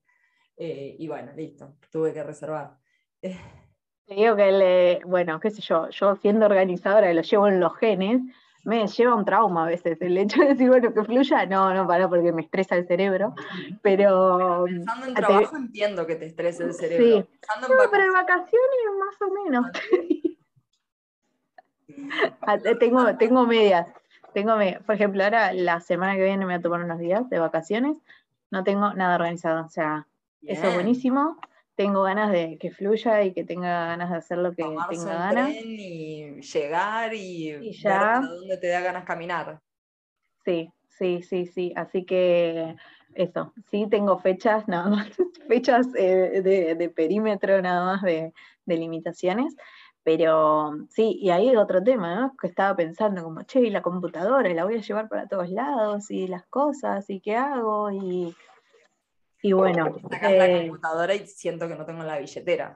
[0.56, 2.76] Eh, y bueno, listo, tuve que reservar.
[3.20, 7.76] Te digo que, le, bueno, qué sé yo, yo siendo organizadora, lo llevo en los
[7.76, 8.20] genes,
[8.64, 10.00] me lleva un trauma a veces.
[10.00, 13.34] El hecho de decir, bueno, que fluya, no, no, para porque me estresa el cerebro.
[13.82, 14.64] Pero.
[14.66, 17.04] Pensando en trabajo entiendo que te estresa el cerebro.
[17.04, 17.28] Sí.
[17.60, 18.50] no, pero en vacaciones
[18.98, 19.66] más o menos.
[22.40, 23.86] Ah, tengo, tengo medias.
[24.34, 27.38] Tengo, por ejemplo, ahora la semana que viene me voy a tomar unos días de
[27.38, 27.96] vacaciones.
[28.50, 29.64] No tengo nada organizado.
[29.64, 30.06] O sea,
[30.42, 31.38] eso es buenísimo
[31.74, 35.50] tengo ganas de que fluya y que tenga ganas de hacer lo que tenga ganas.
[35.50, 38.20] y llegar y, ya.
[38.20, 39.60] ver dónde te da ganas caminar.
[40.44, 41.72] Sí, sí, sí, sí.
[41.74, 42.76] Así que
[43.14, 45.08] eso, sí tengo fechas nada más,
[45.48, 46.42] fechas eh,
[46.76, 48.32] de, perímetro nada más de,
[48.66, 49.56] de, limitaciones.
[50.04, 52.36] Pero sí, y ahí otro tema, ¿no?
[52.40, 56.10] Que estaba pensando como, che, y la computadora, la voy a llevar para todos lados,
[56.10, 58.36] y las cosas, y qué hago, y
[59.44, 59.94] y bueno.
[60.10, 62.74] Sacas la eh, computadora y siento que no tengo la billetera.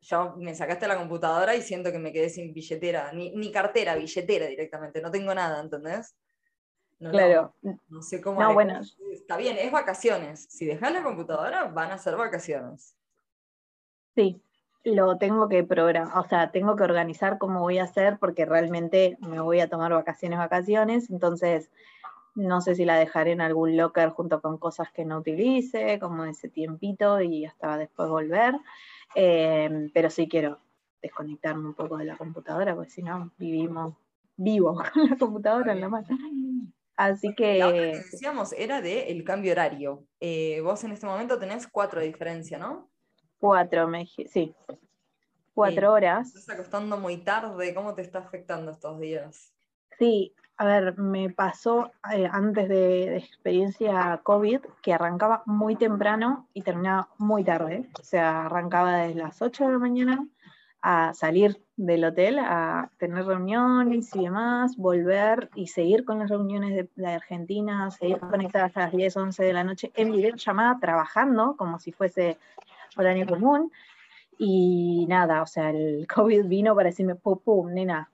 [0.00, 4.46] Yo me sacaste la computadora y siento que me quedé sin billetera, ni, cartera, billetera
[4.46, 6.16] directamente, no tengo nada, ¿entendés?
[6.98, 7.54] claro.
[7.88, 8.40] No, sé cómo.
[8.40, 8.80] No, bueno.
[9.12, 10.48] Está bien, es vacaciones.
[10.50, 12.96] Si dejas la computadora, van a ser vacaciones.
[14.16, 14.42] Sí,
[14.84, 19.16] lo tengo que programar, o sea, tengo que organizar cómo voy a hacer porque realmente
[19.20, 21.70] me voy a tomar vacaciones, vacaciones, entonces
[22.34, 26.24] no sé si la dejaré en algún locker junto con cosas que no utilice, como
[26.24, 28.54] ese tiempito y hasta después volver,
[29.14, 30.58] eh, pero sí quiero
[31.02, 33.94] desconectarme un poco de la computadora porque si no vivimos
[34.36, 36.06] vivo con la computadora en la mano.
[36.96, 37.58] Así que...
[37.58, 40.04] La que decíamos era de el cambio horario.
[40.20, 42.91] Eh, vos en este momento tenés cuatro de diferencia, ¿no?
[43.42, 44.54] Cuatro, me, sí.
[45.52, 46.28] Cuatro horas.
[46.28, 47.74] Estás acostando muy tarde.
[47.74, 49.52] ¿Cómo te está afectando estos días?
[49.98, 56.62] Sí, a ver, me pasó eh, antes de, experiencia COVID que arrancaba muy temprano y
[56.62, 57.90] terminaba muy tarde.
[58.00, 60.28] O sea, arrancaba desde las 8 de la mañana
[60.80, 66.76] a salir del hotel, a tener reuniones y demás, volver y seguir con las reuniones
[66.76, 71.56] de, de Argentina, seguir conectada hasta las 10, 11 de la noche en videollamada, trabajando
[71.56, 72.38] como si fuese
[72.96, 73.70] horario común.
[74.38, 78.10] Y nada, o sea, el COVID vino para decirme, pum, pum, nena,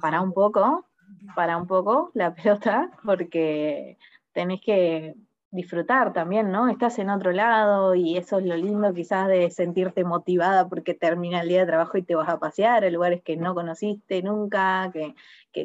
[0.00, 0.86] para un poco,
[1.34, 3.98] para un poco la pelota, porque
[4.32, 5.14] tenés que
[5.50, 6.68] disfrutar también, ¿no?
[6.68, 11.40] Estás en otro lado y eso es lo lindo quizás de sentirte motivada porque termina
[11.40, 14.92] el día de trabajo y te vas a pasear a lugares que no conociste nunca,
[14.92, 15.14] que,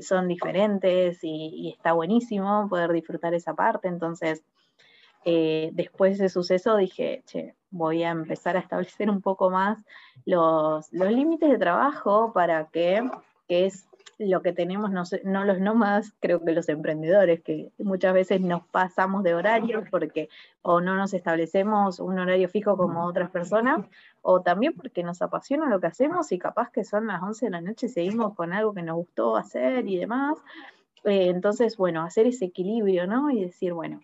[0.01, 3.89] son diferentes y, está buenísimo poder disfrutar esa parte.
[3.89, 4.41] Entonces,
[5.23, 9.83] eh, después de ese suceso dije, che, voy a empezar a establecer un poco más
[10.25, 13.09] los, límites de trabajo para que,
[13.47, 18.13] que es lo que tenemos no, no, los nómadas, creo que los emprendedores, que muchas
[18.13, 20.29] veces nos pasamos de horario porque
[20.61, 23.85] o no nos establecemos un horario fijo como otras personas,
[24.21, 27.51] o también porque nos apasiona lo que hacemos y capaz que son las 11 de
[27.51, 30.37] la noche y seguimos con algo que nos gustó hacer y demás.
[31.03, 33.31] Eh, entonces, bueno, hacer ese equilibrio, ¿no?
[33.31, 34.01] Y decir, bueno,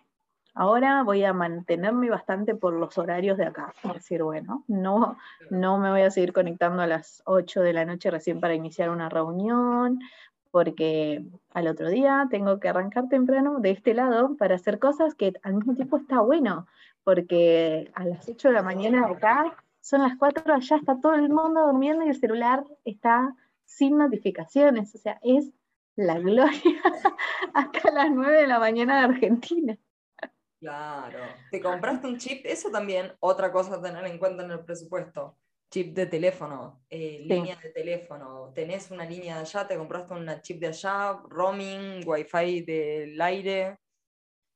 [0.60, 3.72] Ahora voy a mantenerme bastante por los horarios de acá.
[3.84, 5.16] Es decir, bueno, no,
[5.50, 8.90] no me voy a seguir conectando a las 8 de la noche recién para iniciar
[8.90, 10.00] una reunión,
[10.50, 15.32] porque al otro día tengo que arrancar temprano de este lado para hacer cosas que
[15.44, 16.66] al mismo tiempo está bueno,
[17.04, 21.28] porque a las 8 de la mañana acá son las 4, allá está todo el
[21.28, 23.32] mundo durmiendo y el celular está
[23.64, 25.52] sin notificaciones, o sea, es
[25.94, 26.82] la gloria
[27.54, 29.78] hasta las 9 de la mañana de Argentina.
[30.60, 31.18] Claro.
[31.50, 32.44] ¿Te compraste un chip?
[32.44, 35.38] Eso también, otra cosa a tener en cuenta en el presupuesto.
[35.70, 38.52] Chip de teléfono, eh, línea de teléfono.
[38.54, 39.66] ¿Tenés una línea de allá?
[39.68, 41.20] ¿Te compraste una chip de allá?
[41.28, 42.02] ¿Roaming?
[42.06, 43.76] ¿Wi-Fi del aire?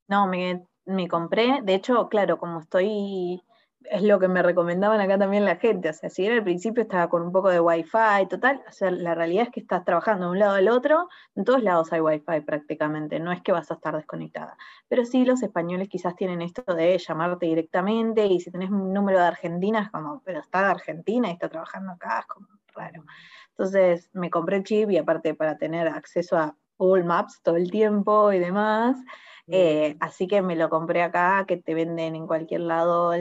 [0.09, 1.61] No, me, me compré.
[1.62, 3.43] De hecho, claro, como estoy
[3.90, 5.90] es lo que me recomendaban acá también la gente.
[5.90, 8.90] O sea, si era al principio estaba con un poco de wifi, total, o sea,
[8.90, 12.01] la realidad es que estás trabajando de un lado al otro, en todos lados hay
[12.01, 14.57] wifi prácticamente, no es que vas a estar desconectada.
[14.88, 19.18] Pero sí, los españoles quizás tienen esto de llamarte directamente y si tenés un número
[19.18, 23.05] de Argentina es como, pero está de Argentina y está trabajando acá, es como raro.
[23.51, 27.71] Entonces me compré el chip y aparte para tener acceso a Google Maps todo el
[27.71, 28.97] tiempo y demás.
[29.48, 33.12] Eh, así que me lo compré acá, que te venden en cualquier lado.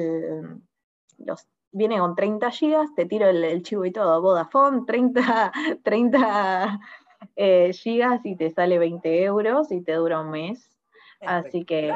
[1.17, 4.21] los, viene con 30 gigas, te tiro el, chivo y todo.
[4.21, 5.51] Vodafone, 30,
[5.83, 6.79] 30
[7.35, 10.69] eh, gigas y te sale 20 euros y te dura un mes.
[11.21, 11.93] Así que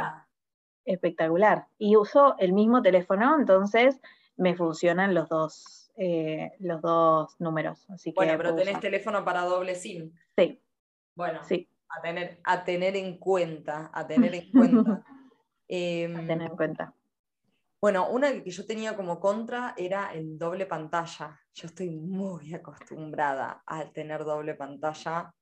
[0.86, 1.68] espectacular.
[1.80, 4.00] Y uso el mismo teléfono, entonces
[4.38, 7.90] me funcionan los dos, eh, los dos números.
[7.90, 10.12] Así bueno, pero tenés teléfono para doble SIM.
[10.38, 10.62] Sí.
[11.16, 15.04] Bueno, sí a tener, a tener en cuenta, a tener en cuenta.
[15.68, 16.94] Em, a tener en cuenta.
[17.82, 21.40] Bueno, una que yo tenía como contra era el doble pantalla.
[21.54, 25.34] Yo estoy muy acostumbrada a tener doble pantalla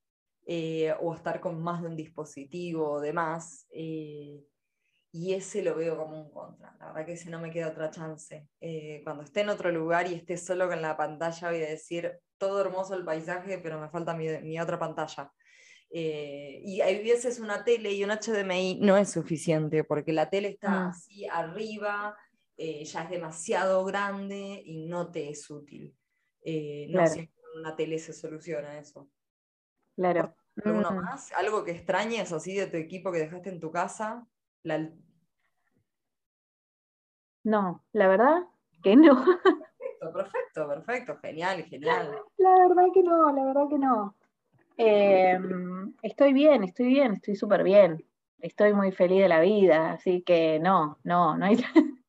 [0.46, 3.68] eh, o estar con más de un dispositivo o demás.
[3.72, 4.44] Eh,
[5.12, 6.76] y ese lo veo como un contra.
[6.80, 8.48] La verdad que ese no me queda otra chance.
[8.60, 12.20] Eh, cuando esté en otro lugar y esté solo con la pantalla, voy a decir,
[12.38, 15.32] todo hermoso el paisaje, pero me falta mi, mi otra pantalla.
[15.96, 20.48] Eh, y hay veces una tele y un HDMI no es suficiente porque la tele
[20.48, 20.88] está mm.
[20.88, 22.18] así arriba,
[22.58, 25.96] eh, ya es demasiado grande y no te es útil.
[26.42, 29.08] Eh, no siempre una tele se soluciona eso.
[29.96, 30.34] Claro.
[30.66, 30.96] ¿Alguno mm.
[30.96, 31.32] más?
[31.34, 34.26] ¿Algo que extrañes así de tu equipo que dejaste en tu casa?
[37.44, 38.42] No, la verdad
[38.82, 39.24] que no.
[40.04, 42.20] Perfecto, perfecto, perfecto, genial, genial.
[42.38, 44.16] La verdad que no, la verdad que no.
[44.78, 48.04] Em, estoy bien, estoy bien, estoy súper bien.
[48.40, 51.58] Estoy muy feliz de la vida, así que no, no, no hay.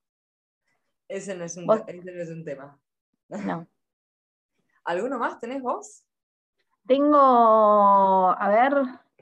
[1.09, 2.81] Ese no es un, ese no es un tema.
[3.29, 3.69] No.
[4.85, 6.05] ¿Alguno más tenés vos?
[6.87, 8.75] Tengo, a ver,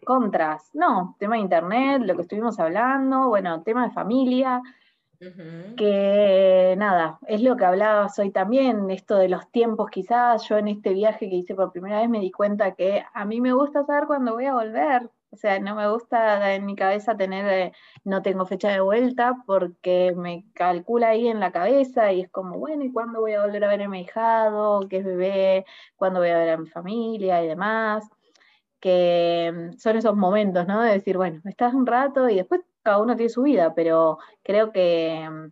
[0.04, 0.70] contras.
[0.74, 4.62] No, tema de internet, lo que estuvimos hablando, bueno, tema de familia.
[5.76, 10.68] Que nada, es lo que hablabas hoy también, esto de los tiempos quizás, yo en
[10.68, 13.84] este viaje que hice por primera vez me di cuenta que a mí me gusta
[13.84, 17.72] saber cuándo voy a volver, o sea, no me gusta en mi cabeza tener, eh,
[18.04, 22.58] no tengo fecha de vuelta porque me calcula ahí en la cabeza y es como,
[22.58, 24.86] bueno, ¿y cuándo voy a volver a ver a mi hijado?
[24.90, 25.64] ¿Qué es bebé?
[25.96, 28.06] ¿Cuándo voy a ver a mi familia y demás?
[28.80, 30.82] Que mm, son esos momentos, ¿no?
[30.82, 34.72] De decir, bueno, estás un rato y después cada uno tiene su vida, pero creo
[34.72, 35.50] que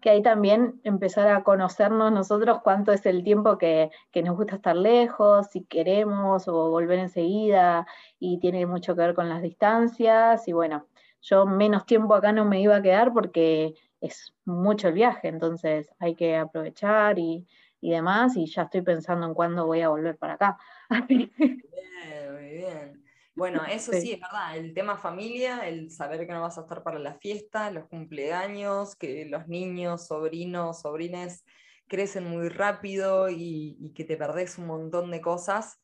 [0.00, 3.90] que ahí también empezar a conocernos nosotros cuánto es el tiempo que,
[4.22, 7.86] nos gusta estar lejos, si queremos o volver enseguida,
[8.18, 10.86] y tiene mucho que ver con las distancias, y bueno,
[11.20, 15.90] yo menos tiempo acá no me iba a quedar porque es mucho el viaje, entonces
[15.98, 17.46] hay que aprovechar y,
[17.80, 20.58] demás, y ya estoy pensando en cuándo voy a volver para acá.
[21.08, 22.97] Bien, muy bien.
[23.38, 24.12] Bueno, eso sí.
[24.12, 27.70] es verdad, el tema familia, el saber que no vas a estar para la fiesta,
[27.70, 31.44] los cumpleaños, que los niños, sobrinos, sobrines
[31.86, 35.80] crecen muy rápido y, que te perdés un montón de cosas,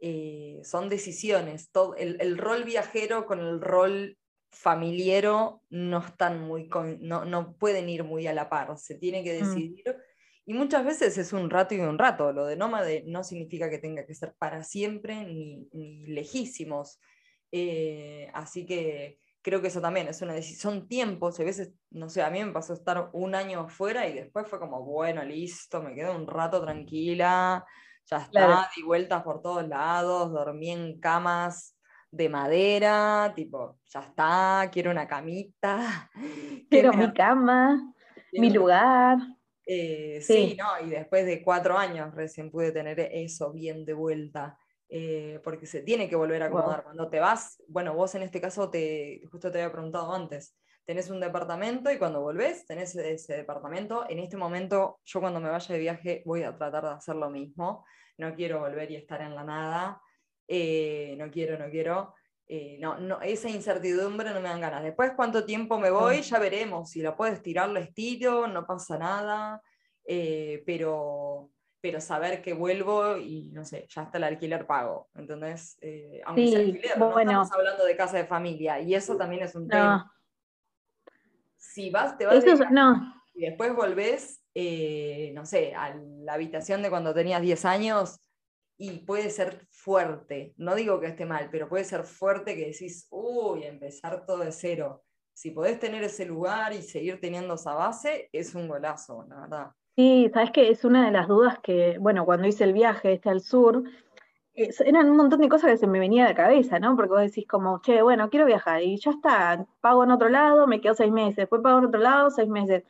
[0.00, 1.70] eh, son decisiones.
[1.70, 4.18] Todo, el, rol viajero con el rol
[4.50, 6.68] familiero no están muy
[7.00, 9.54] no, no, pueden ir muy a la par, se tiene que mm.
[10.48, 12.32] Y muchas veces es un rato y un rato.
[12.32, 17.00] Lo de nómade no significa que tenga que ser para siempre ni, lejísimos.
[17.50, 20.72] Eh, así que creo que eso también es una decisión.
[20.74, 24.14] Son tiempos, a veces, no sé, a mí me pasó estar un año afuera y
[24.14, 27.64] después fue como, bueno, listo, me quedo un rato tranquila,
[28.06, 31.76] ya está, di vueltas por todos lados, dormí en camas
[32.10, 36.10] de madera, tipo, ya está, quiero una camita.
[36.70, 37.94] Quiero mi cama,
[38.32, 39.18] mi lugar.
[39.66, 40.56] Eh, sí.
[40.56, 40.86] ¿no?
[40.86, 44.56] Y después de cuatro años recién pude tener eso bien de vuelta.
[44.88, 46.84] Eh, porque se tiene que volver a acomodar.
[46.84, 51.10] Cuando te vas, bueno, vos en este caso, te, justo te había preguntado antes, tenés
[51.10, 54.08] un departamento y cuando volvés tenés ese departamento.
[54.08, 57.28] En este momento, yo cuando me vaya de viaje voy a tratar de hacer lo
[57.28, 57.84] mismo.
[58.18, 60.00] No quiero volver y estar en la nada.
[60.46, 62.14] Eh, no quiero, no quiero.
[62.80, 64.82] No, no, esa incertidumbre no me dan ganas.
[64.82, 66.90] Después, cuánto tiempo me voy, ya veremos.
[66.90, 69.62] Si lo puedo estirar, lo estiro, no pasa nada.
[70.04, 75.08] Eh, pero, pero saber que vuelvo y no sé, ya está el alquiler pago.
[75.14, 79.42] Entonces, eh, aunque sea alquiler, no estamos hablando de casa de familia y eso también
[79.42, 80.12] es un tema.
[81.56, 82.44] Si vas, te vas
[83.34, 88.20] y después volvés, eh, no sé, a la habitación de cuando tenías 10 años
[88.78, 90.54] y puede ser fuerte.
[90.56, 94.52] No digo que esté mal, pero puede ser fuerte que decís, uy, empezar todo de
[94.52, 95.02] cero.
[95.32, 99.70] Si podés tener ese lugar y seguir teniendo esa base, es un golazo, la verdad.
[99.96, 103.30] Sí, sabes que es una de las dudas que, bueno, cuando hice el viaje este
[103.30, 103.82] al sur,
[104.56, 106.96] eran un montón de cosas que se me venía de cabeza, ¿no?
[106.96, 110.66] Porque vos decís como, che, bueno, quiero viajar y ya está, pago en otro lado,
[110.66, 112.84] me quedo seis meses, después pago en otro lado, seis meses.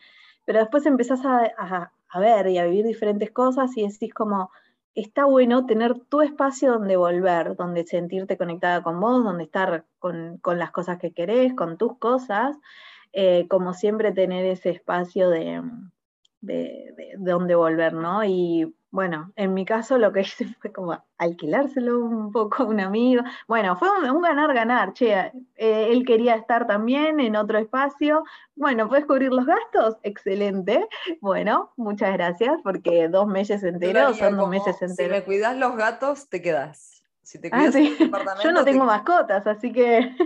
[0.44, 4.50] Pero después empezás a, ver y a vivir diferentes cosas y decís como,
[4.96, 10.40] está bueno tener tu espacio donde volver, donde sentirte conectada con vos, donde estar con,
[10.44, 12.56] las cosas que querés, con tus cosas,
[13.12, 15.62] eh, como siempre tener ese espacio de
[16.40, 18.24] de, de, dónde volver, ¿no?
[18.24, 22.80] Y bueno, en mi caso lo que hice fue como alquilárselo un poco a un
[22.80, 23.22] amigo.
[23.48, 25.12] Bueno, fue un ganar-ganar, che,
[25.56, 28.24] eh, él quería estar también en otro espacio.
[28.54, 29.96] Bueno, ¿puedes cubrir los gastos?
[30.02, 30.88] Excelente.
[31.20, 34.96] Bueno, muchas gracias, porque dos meses enteros son dos meses enteros.
[34.96, 37.02] Si me cuidas los gatos, te quedas.
[37.22, 37.74] Si te ah, cuidas
[38.44, 40.16] Yo no tengo mascotas, así que...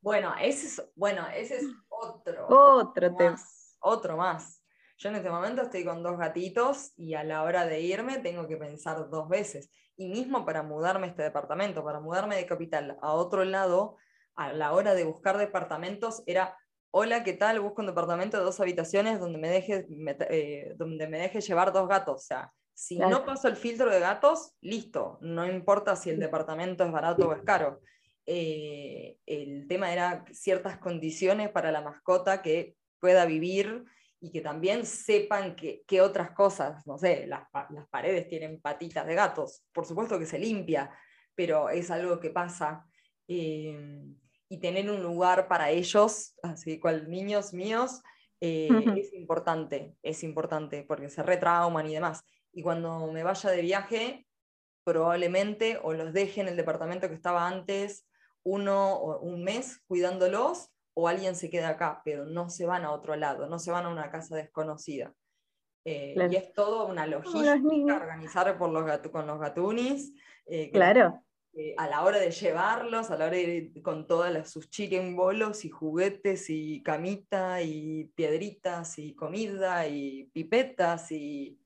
[0.00, 2.46] Bueno, ese es, bueno, ese es otro.
[2.48, 3.36] Otro tema.
[3.80, 4.61] Otro más.
[4.98, 8.46] Yo en este momento estoy con dos gatitos y a la hora de irme tengo
[8.46, 9.70] que pensar dos veces.
[9.96, 13.96] Y mismo para mudarme a este departamento, para mudarme de capital a otro lado,
[14.34, 16.56] a la hora de buscar departamentos era,
[16.90, 17.60] hola, ¿qué tal?
[17.60, 19.86] Busco un departamento de dos habitaciones donde me deje,
[20.30, 22.22] eh, donde me deje llevar dos gatos.
[22.22, 25.18] O sea, si no paso el filtro de gatos, listo.
[25.20, 27.80] No importa si el departamento es barato o es caro.
[28.24, 33.84] Eh, el tema era ciertas condiciones para la mascota que pueda vivir
[34.22, 37.42] y que también sepan que, otras cosas, no sé, las,
[37.90, 40.90] paredes tienen patitas de gatos, por supuesto que se limpia,
[41.34, 42.86] pero es algo que pasa.
[43.26, 44.00] Eh,
[44.48, 48.00] y tener un lugar para ellos, así cual niños míos,
[48.40, 52.22] eh, es importante, es importante, porque se retrauman y demás.
[52.52, 54.26] Y cuando me vaya de viaje,
[54.84, 58.06] probablemente o los deje en el departamento que estaba antes
[58.44, 62.92] uno o un mes cuidándolos o alguien se queda acá, pero no se van a
[62.92, 65.14] otro lado, no se van a una casa desconocida.
[65.84, 70.14] Eh, y es todo una logística organizar por los con los gatunis.
[70.46, 71.20] Eh, claro.
[71.54, 74.68] eh, a la hora de llevarlos, a la hora de ir con todas sus
[75.16, 81.58] bolos y juguetes y camita y piedritas y comida y pipetas y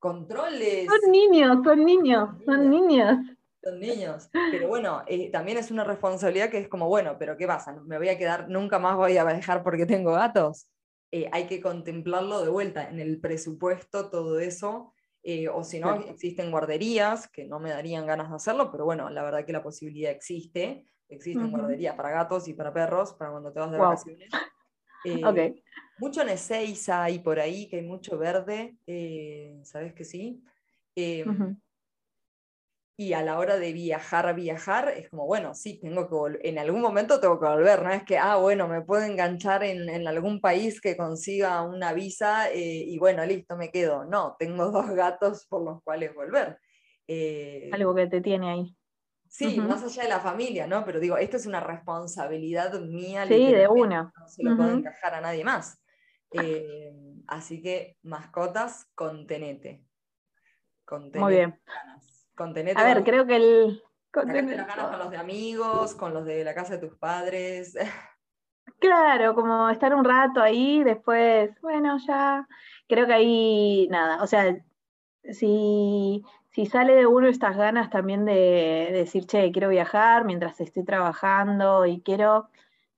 [0.00, 0.86] controles.
[0.86, 3.18] Son niños, son niños, son niños.
[3.62, 4.30] Son niños.
[4.50, 7.74] Pero bueno, eh, también es una responsabilidad que es como, bueno, pero ¿qué pasa?
[7.86, 10.70] ¿Me voy a quedar, nunca más voy a dejar porque tengo gatos?
[11.12, 15.94] Eh, hay que contemplarlo de vuelta en el presupuesto, todo eso eh, o si no,
[15.94, 19.62] existen guarderías que no me darían ganas de hacerlo, pero bueno, la verdad que la
[19.62, 20.86] posibilidad existe.
[21.08, 24.28] Existen guarderías para gatos y para perros, para cuando te vas de vacaciones.
[25.02, 25.54] Eh,
[25.96, 30.44] mucho en Ezeiza y por ahí, que hay mucho verde, eh, ¿sabes que sí?
[33.00, 36.82] Y a la hora de viajar, viajar, es como, bueno, sí, tengo que en algún
[36.82, 40.82] momento tengo que volver, no es que, ah, bueno, me puedo enganchar en, algún país
[40.82, 44.04] que consiga una visa eh, y bueno, listo, me quedo.
[44.04, 46.58] No, tengo dos gatos por los cuales volver.
[47.08, 48.76] Eh, Algo que te tiene ahí.
[49.30, 50.84] Sí, más allá de la familia, ¿no?
[50.84, 53.26] Pero digo, esto es una responsabilidad mía.
[53.26, 54.12] Sí, de una.
[54.14, 55.82] No se lo puedo encajar a nadie más.
[56.32, 56.92] Eh,
[57.28, 59.86] así que, mascotas, contenete.
[60.84, 61.18] contenete.
[61.20, 61.58] Muy bien.
[62.76, 63.82] A ver, creo que el.
[64.12, 67.76] Contenete las ganas con los de amigos, con los de la casa de tus padres.
[68.78, 72.48] Claro, como estar un rato ahí, después, bueno, ya.
[72.88, 74.56] Creo que ahí, nada, o sea,
[75.24, 80.84] si, si sale de uno estas ganas también de, decir, che, quiero viajar mientras estoy
[80.84, 82.48] trabajando y quiero,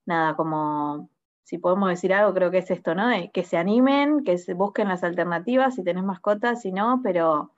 [0.06, 1.10] nada, como
[1.42, 3.08] si podemos decir algo, creo que es esto, ¿no?
[3.32, 7.50] que se animen, que se busquen las alternativas, si tenés mascotas, si no, pero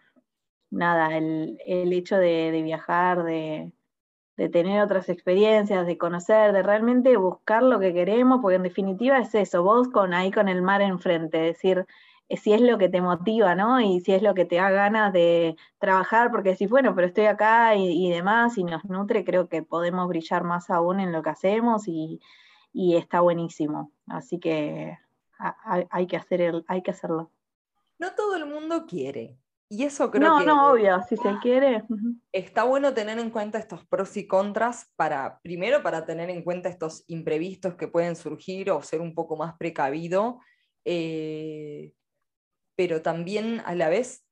[0.74, 1.58] nada, el,
[1.92, 3.72] hecho de, viajar, de,
[4.36, 9.34] tener otras experiencias, de conocer, de realmente buscar lo que queremos, porque en definitiva es
[9.34, 11.86] eso, vos con ahí con el mar enfrente, decir
[12.28, 13.80] eh, si es lo que te motiva, ¿no?
[13.80, 17.26] Y si es lo que te da ganas de trabajar, porque si, bueno, pero estoy
[17.26, 21.30] acá y, demás, y nos nutre, creo que podemos brillar más aún en lo que
[21.30, 22.20] hacemos y,
[22.74, 23.92] está buenísimo.
[24.06, 24.98] Así que
[25.38, 27.30] hay, que hacer hay que hacerlo.
[27.98, 29.38] No todo el mundo quiere,
[29.76, 30.46] y eso creo no, que.
[30.46, 31.82] No, obvio, si se quiere.
[32.32, 36.68] Está bueno tener en cuenta estos pros y contras para, primero, para tener en cuenta
[36.68, 40.40] estos imprevistos que pueden surgir o ser un poco más precavido,
[40.84, 41.92] eh,
[42.76, 44.24] pero también a la vez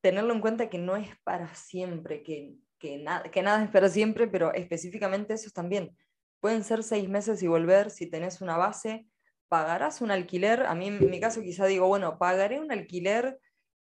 [0.00, 4.28] tenerlo en cuenta que no es para siempre, que, que, que nada es para siempre,
[4.28, 5.96] pero específicamente eso también.
[6.40, 9.08] Pueden ser seis meses y volver si tenés una base,
[9.48, 10.66] pagarás un alquiler.
[10.66, 13.40] A mí en mi caso quizá digo, bueno, pagaré un alquiler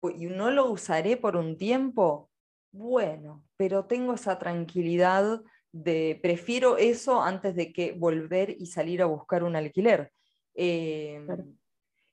[0.10, 2.30] y no lo usaré por un tiempo,
[2.72, 5.42] bueno, pero tengo esa tranquilidad
[5.72, 10.12] de prefiero eso antes de que volver y salir a buscar un alquiler.
[10.56, 11.58] Em,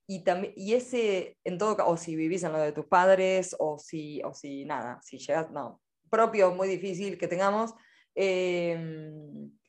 [0.06, 3.54] y, también, y ese, en todo caso, o si vivís en lo de tus padres,
[3.58, 5.80] o si, o si nada, si llegas, no,
[6.10, 7.74] propio, muy difícil que tengamos.
[8.14, 8.76] Eh,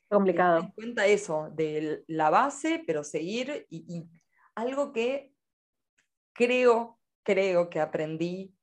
[0.08, 0.72] Complicado.
[0.74, 4.06] cuenta eso, de la base, pero seguir, y
[4.54, 5.32] algo que
[6.34, 8.54] creo creo que aprendí,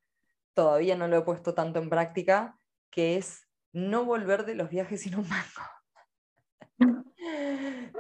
[0.54, 5.02] todavía no lo he puesto tanto en práctica, que es no volver de los viajes
[5.02, 5.62] sin un mango.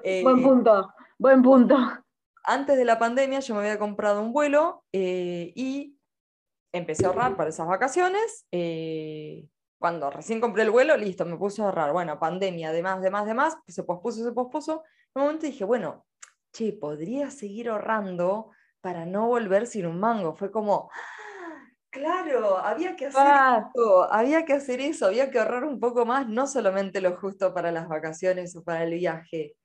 [0.03, 1.76] Eh, buen punto, buen punto.
[2.43, 5.97] Antes de la pandemia yo me había comprado un vuelo eh, y
[6.72, 8.45] empecé a ahorrar para esas vacaciones.
[8.51, 9.47] Eh,
[9.78, 11.91] cuando recién compré el vuelo, listo, me puse a ahorrar.
[11.93, 14.84] Bueno, pandemia, demás, demás, demás, se pospuso, se pospuso.
[15.14, 16.05] En un momento dije, bueno,
[16.51, 18.51] che, podría seguir ahorrando
[18.82, 20.36] para no volver sin un mango.
[20.36, 20.89] Fue como,
[21.89, 23.27] claro, había que hacer
[23.75, 27.53] eso, había que hacer eso, había que ahorrar un poco más, no solamente lo justo
[27.53, 29.55] para las vacaciones o para el viaje.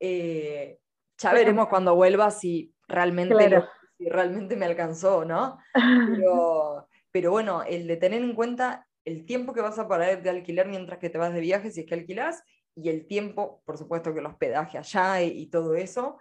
[0.00, 0.78] Eh,
[1.18, 3.62] ya veremos cuando vuelva si realmente,
[3.98, 5.58] si realmente me alcanzó, ¿no?
[6.24, 10.30] Pero, pero, bueno, el de tener en cuenta el tiempo que vas a parar de
[10.30, 12.44] alquilar mientras que te vas de viaje, si es que alquilas,
[12.76, 16.18] y el tiempo, por supuesto que el hospedaje allá y todo eso,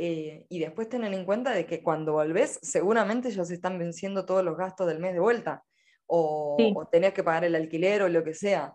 [0.00, 4.24] eh, y después tener en cuenta de que cuando volvés, seguramente ya se están venciendo
[4.24, 5.64] todos los gastos del mes de vuelta,
[6.06, 6.56] o,
[6.90, 8.74] tenés que pagar el alquiler o lo que sea.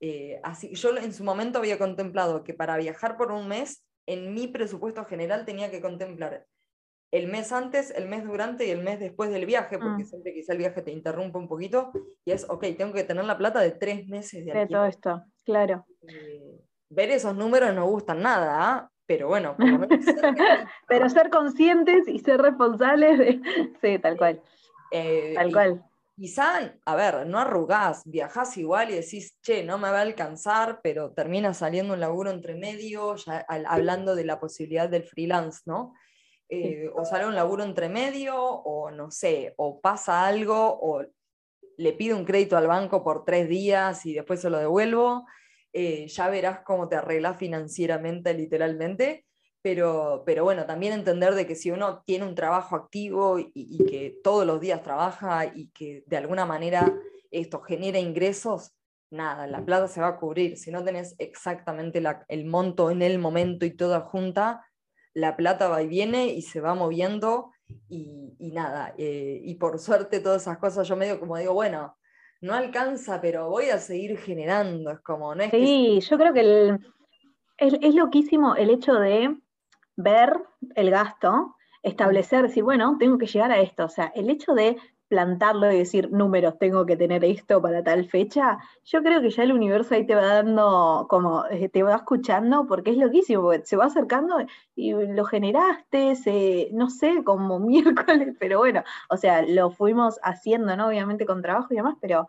[0.00, 4.34] Eh, así, yo en su momento había contemplado que para viajar por un mes, en
[4.34, 6.44] mi presupuesto general tenía que contemplar
[7.12, 10.06] el mes antes, el mes durante y el mes después del viaje, porque mm.
[10.06, 11.92] siempre quizá el viaje te interrumpe un poquito,
[12.24, 14.68] y es, ok, tengo que tener la plata de tres meses de alquiler.
[14.68, 15.86] De todo esto, claro.
[16.08, 16.60] Eh,
[16.90, 18.90] ver esos números no gustan nada, ¿ah?
[19.06, 19.56] Pero bueno,
[20.88, 23.40] pero ser conscientes y ser responsables de...
[23.82, 24.42] Sí, tal cual.
[24.90, 25.84] Eh, tal cual.
[26.16, 30.80] Quizá, a ver, no arrugás, viajás igual y decís, che, no me va a alcanzar,
[30.80, 35.92] pero termina saliendo un laburo entre medio, ya hablando de la posibilidad del freelance, ¿no?
[36.48, 41.04] Eh, o sale un laburo entre medio, o no sé, o pasa algo, o
[41.76, 45.26] le pido un crédito al banco por tres días y después se lo devuelvo.
[45.74, 49.26] Eh, ya verás cómo te arreglas financieramente, literalmente.
[49.60, 54.14] Pero, pero bueno, también entender de que si uno tiene un trabajo activo y, que
[54.22, 56.94] todos los días trabaja y que de alguna manera
[57.30, 58.72] esto genera ingresos,
[59.10, 60.58] nada, la plata se va a cubrir.
[60.58, 64.64] Si no tenés exactamente el monto en el momento y toda junta,
[65.12, 67.50] la plata va y viene y se va moviendo
[67.88, 68.94] y, nada.
[68.98, 71.96] Eh, y por suerte todas esas cosas yo medio como digo, bueno,
[72.44, 74.90] no alcanza, pero voy a seguir generando.
[74.90, 76.78] Es como, no Sí, yo creo que
[77.56, 79.34] es, loquísimo el hecho de
[79.96, 80.42] ver
[80.74, 83.86] el gasto, establecer, decir, bueno, tengo que llegar a esto.
[83.86, 84.76] O sea, el hecho de
[85.14, 89.44] plantarlo y decir números, tengo que tener esto para tal fecha, yo creo que ya
[89.44, 93.64] el universo ahí te va dando, como eh, te va escuchando, porque es loquísimo, porque
[93.64, 94.38] se va acercando
[94.74, 96.14] y lo generaste,
[96.72, 100.88] no sé, como miércoles, pero bueno, o sea, lo fuimos haciendo, ¿no?
[100.88, 102.26] Obviamente con trabajo y demás, pero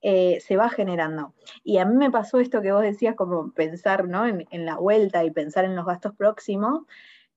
[0.00, 1.34] eh, se va generando.
[1.64, 4.26] Y a mí me pasó esto que vos decías, como pensar, ¿no?
[4.26, 6.82] En la vuelta y pensar en los gastos próximos,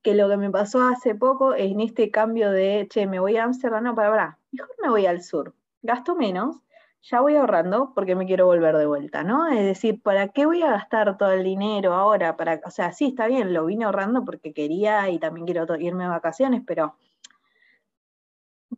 [0.01, 3.43] que lo que me pasó hace poco en este cambio de, che, me voy a
[3.43, 6.57] Amsterdam, no, para, para, mejor me voy al sur, gasto menos,
[7.03, 9.47] ya voy ahorrando porque me quiero volver de vuelta, ¿no?
[9.47, 12.37] Es decir, ¿para qué voy a gastar todo el dinero ahora?
[12.37, 16.05] Para, o sea, sí, está bien, lo vine ahorrando porque quería y también quiero irme
[16.05, 16.95] a vacaciones, pero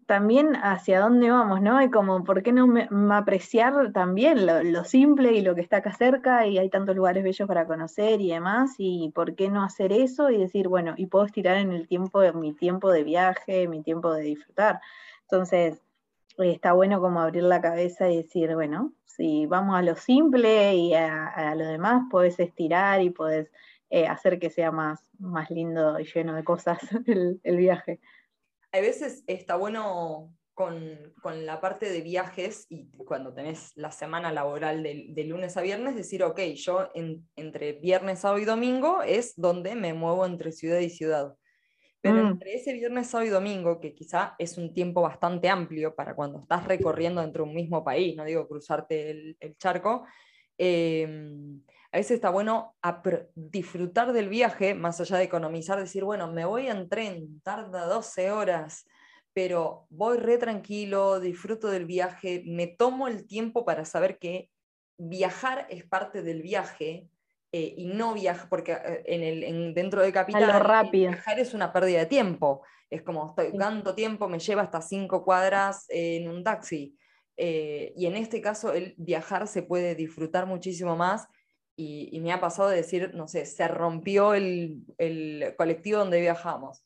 [0.05, 1.81] también hacia dónde vamos, ¿no?
[1.81, 5.93] Y como, ¿por qué no me, apreciar también lo, simple y lo que está acá
[5.93, 8.75] cerca y hay tantos lugares bellos para conocer y demás?
[8.77, 12.21] Y por qué no hacer eso y decir, bueno, y puedo estirar en el tiempo,
[12.33, 14.81] mi tiempo de viaje, mi tiempo de disfrutar.
[15.23, 15.79] Entonces,
[16.37, 20.93] está bueno como abrir la cabeza y decir, bueno, si vamos a lo simple y
[20.95, 23.51] a, lo demás, puedes estirar y puedes
[23.91, 27.99] eh, hacer que sea más, más lindo y lleno de cosas el viaje
[28.73, 31.13] a veces está bueno con,
[31.45, 36.23] la parte de viajes y cuando tenés la semana laboral de, lunes a viernes, decir,
[36.23, 36.89] ok, yo
[37.35, 41.35] entre viernes, sábado y domingo es donde me muevo entre ciudad y ciudad.
[42.01, 42.27] Pero mm.
[42.27, 46.39] entre ese viernes, sábado y domingo, que quizá es un tiempo bastante amplio para cuando
[46.39, 50.05] estás recorriendo dentro de un mismo país, no digo cruzarte el, charco,
[50.57, 51.61] em,
[51.93, 52.75] a veces está bueno
[53.35, 58.31] disfrutar del viaje, más allá de economizar, decir, bueno, me voy en tren, tarda 12
[58.31, 58.87] horas,
[59.31, 64.49] pero voy re tranquilo, disfruto del viaje, me tomo el tiempo para saber que
[64.97, 67.07] viajar es parte del viaje
[67.51, 71.99] eh, y no viajar, porque eh, en el, dentro de Capital viajar es una pérdida
[71.99, 72.63] de tiempo.
[72.89, 76.97] Es como, estoy tanto tiempo, me lleva hasta cinco cuadras en un taxi.
[77.37, 81.27] Eh, y en este caso, el viajar se puede disfrutar muchísimo más
[81.75, 84.85] y, me ha pasado de decir, no sé, se rompió el,
[85.57, 86.83] colectivo donde viajamos.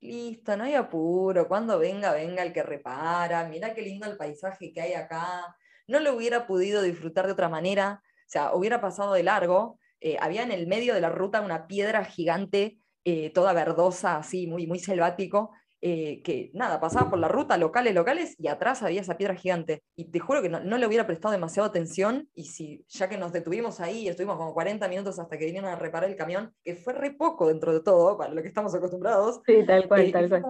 [0.00, 4.72] Listo, no hay apuro, cuando venga, venga el que repara, mira qué lindo el paisaje
[4.72, 5.56] que hay acá.
[5.88, 9.78] No lo hubiera podido disfrutar de otra manera, o sea, hubiera pasado de largo.
[10.00, 14.46] Eh, había en el medio de la ruta una piedra gigante, eh, toda verdosa, así,
[14.46, 15.50] muy, muy selvático,
[15.80, 19.84] eh, que nada, pasaba por la ruta, locales, locales, y atrás había esa piedra gigante.
[19.94, 23.32] Y te juro que no, le hubiera prestado demasiada atención, y si ya que nos
[23.32, 26.94] detuvimos ahí, estuvimos como 40 minutos hasta que vinieron a reparar el camión, que fue
[26.94, 29.40] re poco dentro de todo, para lo que estamos acostumbrados.
[29.46, 30.42] Sí, tal cual, eh, tal cual.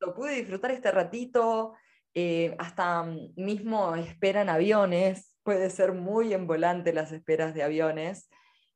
[0.00, 1.74] lo pude disfrutar este ratito,
[2.14, 3.04] eh, hasta
[3.36, 8.30] mismo espera en aviones, puede ser muy en volante las esperas de aviones,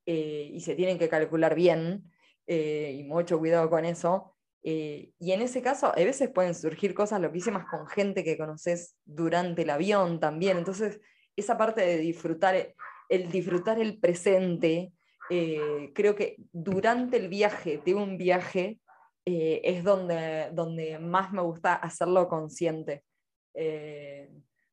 [0.09, 2.05] y se tienen que calcular bien,
[2.47, 4.36] y mucho cuidado con eso.
[4.69, 8.97] Eh, y en ese caso, a veces pueden surgir cosas loquísimas con gente que conoces
[9.05, 10.59] durante el avión también.
[10.59, 11.01] Entonces,
[11.37, 12.75] esa parte de disfrutar,
[13.09, 14.93] el disfrutar el presente,
[15.31, 18.81] eh, creo que durante el viaje de un viaje
[19.25, 23.05] eh, es donde, donde más me gusta hacerlo consciente.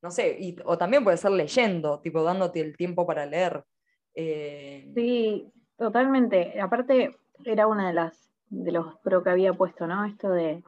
[0.02, 3.64] no sé, o también puede ser leyendo, tipo dándote el tiempo para leer.
[4.16, 6.60] Sí, totalmente.
[6.60, 7.12] Aparte,
[7.46, 10.06] era una de las de los pro que había puesto, ¿no?
[10.06, 10.64] Esto de,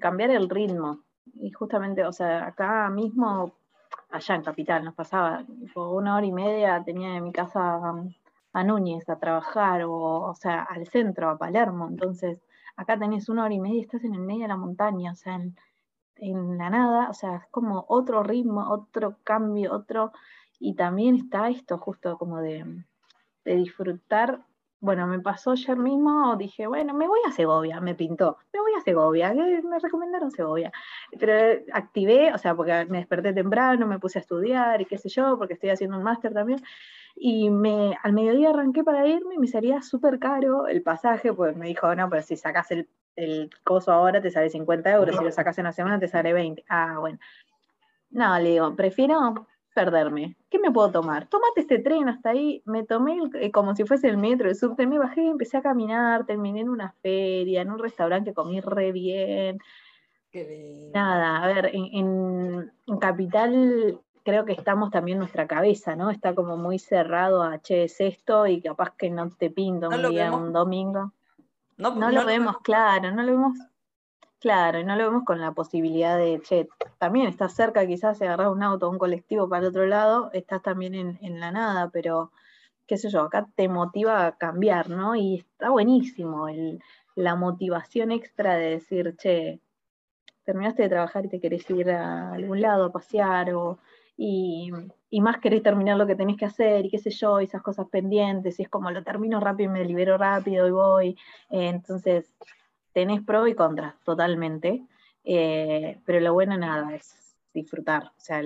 [0.00, 1.04] cambiar el ritmo.
[1.34, 3.54] Y justamente, o sea, acá mismo,
[4.10, 5.42] allá en Capital, nos pasaba,
[5.74, 7.80] una hora y media tenía de mi casa
[8.52, 11.88] a, Núñez a trabajar, o, o sea, al centro, a Palermo.
[11.88, 12.42] Entonces,
[12.76, 15.14] acá tenés una hora y media y estás en el medio de la montaña, o
[15.14, 15.56] sea, en,
[16.16, 20.12] en la nada, o sea, es como otro ritmo, otro cambio, otro.
[20.58, 22.84] Y también está esto justo como de,
[23.44, 24.40] de disfrutar
[24.80, 28.72] bueno, me pasó ayer mismo, dije, bueno, me voy a Segovia, me pintó, me voy
[28.78, 30.70] a Segovia, me recomendaron Segovia.
[31.18, 35.08] Pero activé, o sea, porque me desperté temprano, me puse a estudiar y qué sé
[35.08, 36.60] yo, porque estoy haciendo un máster también.
[37.14, 41.56] Y me, al mediodía arranqué para irme y me salía súper caro el pasaje, pues
[41.56, 45.24] me dijo, no, pero si sacas el, el coso ahora te sale 50 euros, si
[45.24, 46.64] lo sacas en una semana te sale 20.
[46.68, 47.18] Ah, bueno.
[48.10, 49.46] No, le digo, prefiero
[49.76, 50.36] perderme?
[50.48, 51.26] ¿Qué me puedo tomar?
[51.26, 52.62] Tómate este tren hasta ahí.
[52.64, 56.24] Me tomé eh, como si fuese el metro, el subte, me bajé, empecé a caminar,
[56.24, 59.58] terminé en una feria, en un restaurante, comí re bien.
[60.94, 66.10] Nada, a ver, en, Capital creo que estamos también nuestra cabeza, ¿no?
[66.10, 70.10] Está como muy cerrado a, che, es esto y capaz que no te pinto un
[70.10, 71.12] día, un domingo.
[71.76, 73.58] No, lo vemos, claro, no lo vemos
[74.40, 76.68] Claro, y no lo vemos con la posibilidad de, che,
[76.98, 80.30] también estás cerca quizás de agarrar un auto o un colectivo para el otro lado,
[80.34, 82.32] estás también en, la nada, pero
[82.86, 85.16] qué sé yo, acá te motiva a cambiar, ¿no?
[85.16, 86.48] Y está buenísimo
[87.14, 89.60] la motivación extra de decir, che,
[90.44, 93.78] terminaste de trabajar y te querés ir a algún lado a pasear, o,
[94.18, 94.70] y,
[95.20, 98.60] más querés terminar lo que tenés que hacer, y qué sé yo, esas cosas pendientes,
[98.60, 101.18] y es como lo termino rápido y me libero rápido y voy.
[101.50, 102.30] Entonces,
[102.96, 104.82] tenés pro y contra, totalmente.
[105.22, 108.04] Eh, pero lo bueno nada es disfrutar.
[108.04, 108.40] O sea,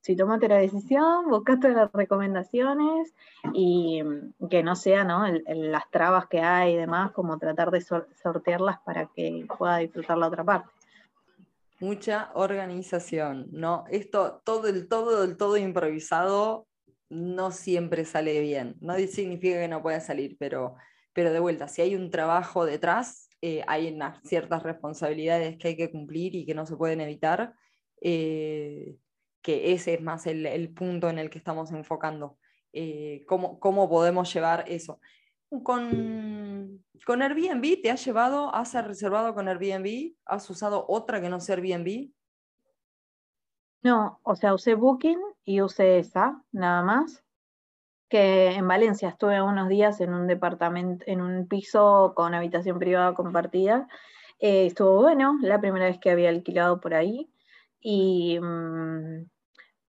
[0.00, 3.12] si tomaste la decisión, buscaste las recomendaciones
[3.52, 4.02] y
[4.48, 5.26] que no sea ¿no?
[5.46, 10.28] las trabas que hay y demás, como tratar de sortearlas para que pueda disfrutar la
[10.28, 10.70] otra parte.
[11.80, 13.84] Mucha organización, ¿no?
[13.90, 16.66] Esto, todo el todo, el todo improvisado,
[17.10, 18.76] no siempre sale bien.
[18.80, 20.76] No significa que no pueda salir, pero,
[21.12, 25.90] pero de vuelta, si hay un trabajo detrás, eh, hay ciertas responsabilidades que hay que
[25.90, 27.54] cumplir y que no se pueden evitar,
[28.02, 28.98] eh,
[29.40, 32.38] que ese es más el, punto en el que estamos enfocando.
[32.72, 35.00] Eh, cómo, podemos llevar eso?
[35.62, 40.14] Con, con Airbnb, ¿te has llevado, has reservado con Airbnb?
[40.26, 42.12] ¿Has usado otra que no sea Airbnb?
[43.82, 47.24] No, o sea, usé Booking y usé esa, nada más
[48.10, 53.14] que en Valencia estuve unos días en un departamento, en un piso con habitación privada
[53.14, 53.88] compartida.
[54.40, 57.30] Eh, estuvo bueno, la primera vez que había alquilado por ahí.
[57.80, 59.26] Y, mm,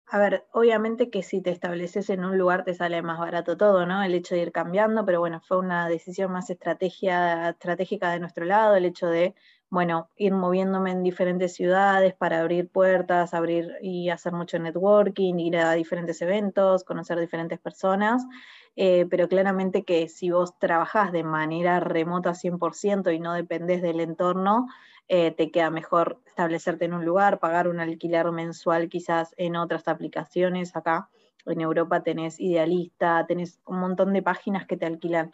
[0.07, 3.85] a ver, obviamente que si te estableces en un lugar te sale más barato todo,
[3.85, 4.03] ¿no?
[4.03, 8.45] El hecho de ir cambiando, pero bueno, fue una decisión más estrategia, estratégica de nuestro
[8.45, 9.35] lado, el hecho de
[9.71, 15.55] bueno, ir moviéndome en diferentes ciudades para abrir puertas, abrir y hacer mucho networking, ir
[15.57, 18.27] a diferentes eventos, conocer diferentes personas,
[18.75, 24.01] eh, pero claramente que si vos trabajás de manera remota 100% y no dependés del
[24.01, 24.67] entorno,
[25.07, 29.87] eh, te queda mejor establecerte en un lugar, pagar un alquiler mensual quizás en otras
[29.87, 30.75] aplicaciones.
[30.75, 31.09] Acá
[31.45, 35.31] en Europa tenés Idealista, tenés un montón de páginas que te alquilan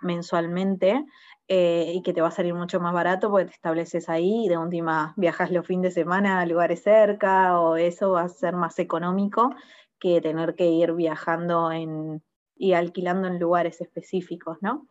[0.00, 1.04] mensualmente
[1.48, 4.48] eh, y que te va a salir mucho más barato porque te estableces ahí y
[4.48, 8.54] de última viajas los fines de semana a lugares cerca o eso va a ser
[8.54, 9.54] más económico
[9.98, 12.22] que tener que ir viajando en,
[12.56, 14.86] y alquilando en lugares específicos, ¿no?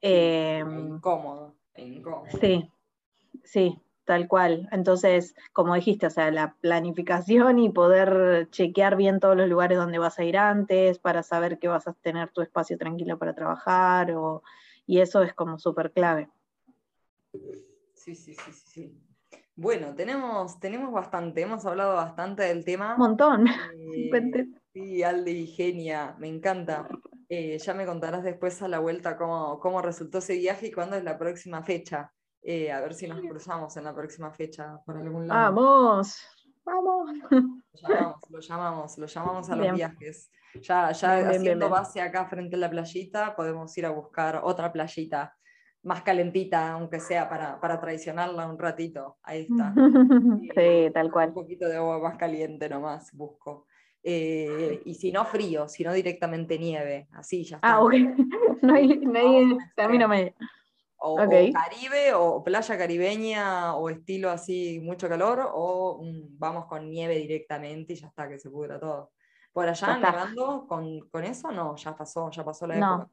[0.00, 2.26] Eh, incómodo, incómodo.
[2.40, 2.70] Sí,
[3.42, 4.68] sí, tal cual.
[4.72, 9.98] Entonces, como dijiste, o sea, la planificación y poder chequear bien todos los lugares donde
[9.98, 14.12] vas a ir antes para saber que vas a tener tu espacio tranquilo para trabajar
[14.12, 14.42] o
[14.86, 16.30] y eso es como súper clave.
[17.92, 19.02] Sí, sí, sí, sí.
[19.56, 22.94] Bueno, tenemos, tenemos bastante, hemos hablado bastante del tema.
[22.94, 23.46] Un montón.
[23.74, 26.86] Eh, sí, Alde y Genia, me encanta.
[27.28, 30.96] Eh, ya me contarás después a la vuelta cómo, cómo resultó ese viaje y cuándo
[30.96, 32.12] es la próxima fecha.
[32.48, 35.52] Eh, a ver si nos cruzamos en la próxima fecha por algún lado.
[35.52, 36.16] Vamos,
[36.64, 37.10] vamos.
[37.28, 40.30] Lo llamamos, lo llamamos, lo llamamos a los viajes.
[40.62, 45.36] Ya, ya haciendo base acá frente a la playita, podemos ir a buscar otra playita
[45.82, 49.18] más calentita, aunque sea para, para traicionarla un ratito.
[49.24, 49.74] Ahí está.
[50.54, 51.30] sí, tal cual.
[51.30, 53.66] Un poquito de agua más caliente nomás busco.
[54.04, 57.72] Eh, y si no frío, si no directamente nieve, así ya está.
[57.72, 57.92] Ah, ok.
[58.62, 60.34] no hay, no hay, mí
[60.98, 66.00] O, Caribe, o playa caribeña, o estilo así, mucho calor, o
[66.38, 69.12] vamos con nieve directamente y ya está, que se pudra todo.
[69.52, 71.50] ¿Por allá nevando con, con, eso?
[71.50, 73.10] No, ya pasó, ya pasó la no,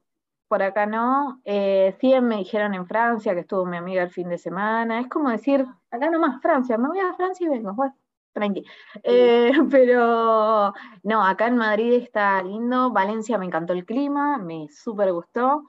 [0.47, 1.41] Por acá no.
[1.45, 4.99] Eh, sí me dijeron en Francia que estuvo mi amiga el fin de semana.
[4.99, 7.73] Es como decir, acá nomás, Francia, me voy a Francia y vengo.
[7.73, 7.95] Bueno,
[8.33, 8.65] tranqui.
[9.03, 10.73] Eh, pero
[11.03, 12.91] no, acá en Madrid está lindo.
[12.91, 15.65] Valencia me encantó el clima, me súper gustó.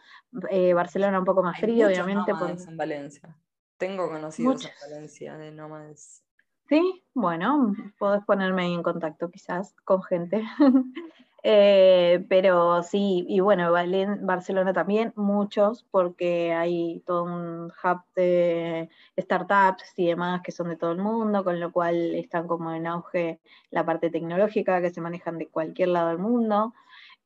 [0.51, 2.35] Eh, Barcelona un poco más frío, obviamente.
[2.35, 2.51] Por...
[2.51, 3.37] en Valencia.
[3.77, 6.25] Tengo conocidos en Valencia de nómades.
[6.69, 10.43] Sí, bueno, podés ponerme en contacto quizás con gente.
[11.47, 18.89] Eh, pero sí, y bueno, en Barcelona también, muchos, porque hay todo un hub de
[19.19, 22.87] startups y demás que son de todo el mundo, con lo cual están como en
[22.87, 23.41] auge
[23.71, 26.73] la parte tecnológica, que se manejan de cualquier lado del mundo.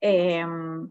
[0.01, 0.91] Em,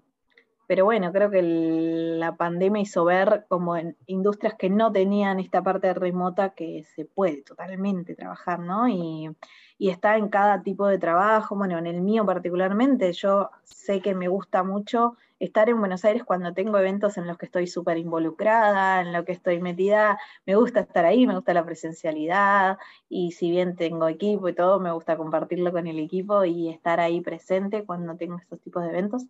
[0.67, 5.63] pero bueno, creo que la pandemia hizo ver como en industrias que no tenían esta
[5.63, 8.87] parte remota que se puede totalmente trabajar, ¿no?
[8.89, 9.29] Y,
[9.77, 14.13] y está en cada tipo de trabajo, bueno, en el mío particularmente, yo sé que
[14.15, 17.97] me gusta mucho estar en Buenos Aires cuando tengo eventos en los que estoy súper
[17.97, 23.31] involucrada, en lo que estoy metida, me gusta estar ahí, me gusta la presencialidad y
[23.33, 27.21] si bien tengo equipo y todo, me gusta compartirlo con el equipo y estar ahí
[27.21, 29.25] presente cuando tengo estos tipos de eventos.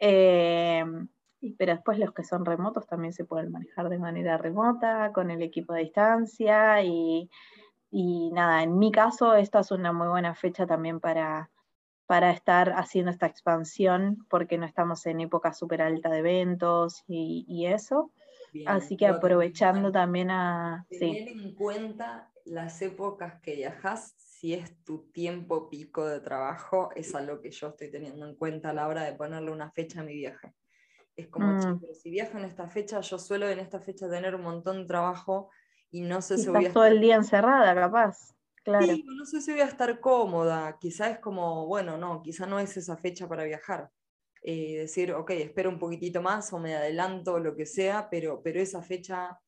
[0.00, 0.84] Eh,
[1.56, 5.42] pero después los que son remotos también se pueden manejar de manera remota, con el
[5.42, 7.30] equipo a distancia y,
[7.90, 11.50] y nada, en mi caso esta es una muy buena fecha también para,
[12.10, 17.66] para estar haciendo esta expansión, porque no estamos en época súper alta de eventos y,
[17.66, 18.10] eso.
[18.66, 20.86] Así que aprovechando también a...
[20.88, 27.14] Tener en cuenta las épocas que viajas, si es tu tiempo pico de trabajo, es
[27.14, 30.02] algo que yo estoy teniendo en cuenta a la hora de ponerle una fecha a
[30.02, 30.54] mi viaje.
[31.14, 31.82] Es como, mm.
[31.92, 35.50] si viajo en esta fecha, yo suelo en esta fecha tener un montón de trabajo
[35.90, 36.72] y no sé si voy a...
[36.72, 38.34] todo el día encerrada, capaz.
[38.64, 38.86] Claro.
[38.86, 42.58] Sí, no sé si voy a estar cómoda, quizá es como, bueno, no, quizá no
[42.58, 43.90] es esa fecha para viajar.
[44.42, 48.58] Eh, decir, ok, espero un poquitito más o me adelanto, lo que sea, pero, pero
[48.58, 49.38] esa fecha,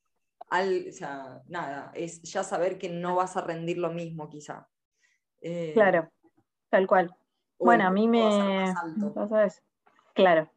[0.50, 4.68] al, o sea, nada, es ya saber que no vas a rendir lo mismo quizá.
[5.42, 6.08] Eh, claro,
[6.70, 7.14] tal cual.
[7.58, 8.72] Bueno, a mí me...
[9.28, 9.62] ¿Sabes?
[10.14, 10.50] Claro,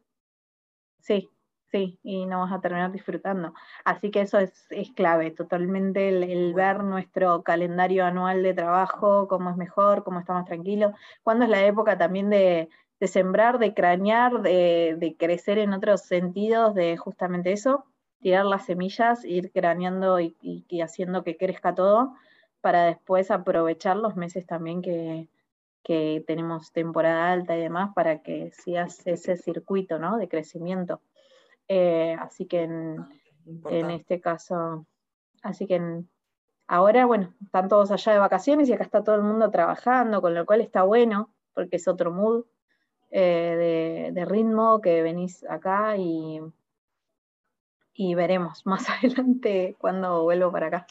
[0.98, 1.30] sí,
[1.70, 3.52] Sí, y no vas a terminar disfrutando.
[3.84, 9.56] Así que eso es, clave, totalmente el, ver nuestro calendario anual de trabajo, cómo es
[9.56, 12.68] mejor, cómo está más tranquilo, cuándo es la época también de,
[13.00, 17.84] sembrar, de cranear, de, crecer en otros sentidos, de justamente eso,
[18.20, 20.36] tirar las semillas, ir craneando y,
[20.80, 22.14] haciendo que crezca todo,
[22.60, 25.28] para después aprovechar los meses también que,
[25.86, 30.16] que tenemos temporada alta y demás, para que sigas ese circuito ¿no?
[30.16, 31.00] de crecimiento.
[31.68, 33.06] Eh, así que en,
[33.92, 34.84] este caso,
[35.42, 36.02] así que
[36.66, 40.34] ahora, bueno, están todos allá de vacaciones y acá está todo el mundo trabajando, con
[40.34, 42.44] lo cual está bueno, porque es otro mood
[43.12, 46.40] eh, de, ritmo que venís acá y,
[47.94, 50.86] y veremos más adelante cuando vuelvo para acá.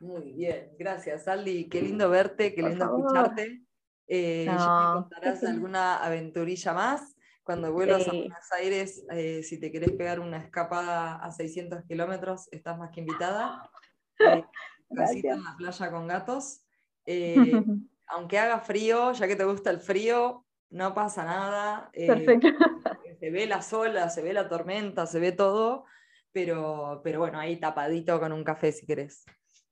[0.00, 3.62] Muy bien, gracias Aldi, qué lindo verte, qué lindo escucharte.
[4.06, 4.56] Eh, me
[4.94, 7.16] contarás alguna aventurilla más
[7.48, 12.46] cuando vuelvas a Buenos Aires, eh, si te querés pegar una escapada a 600 kilómetros,
[12.52, 13.70] estás más que invitada.
[14.18, 14.44] Eh,
[14.90, 16.60] en la playa con gatos.
[17.06, 17.34] Eh,
[18.06, 21.90] aunque haga frío, ya que te gusta el frío, no pasa nada.
[21.94, 22.48] Perfecto.
[23.18, 25.86] Se ve la sola, se ve la tormenta, se ve todo,
[26.30, 29.24] pero, pero bueno, ahí tapadito con un café si querés.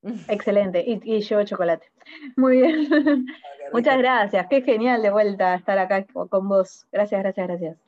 [0.29, 1.91] Excelente, y, y llevo chocolate.
[2.37, 2.87] Muy bien.
[3.73, 6.87] Muchas gracias, qué genial de vuelta estar acá con vos.
[6.93, 7.79] Gracias, gracias, gracias.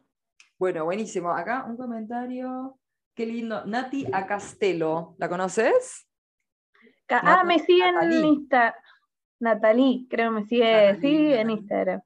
[0.58, 1.30] Bueno, buenísimo.
[1.30, 2.76] Acá un comentario.
[3.14, 3.64] Qué lindo.
[3.64, 6.06] Nati Acastelo, ¿la conoces?
[7.08, 8.74] ah, me sigue en Instagram.
[9.40, 12.00] Natalie, creo me sigue, sí, en Instagram.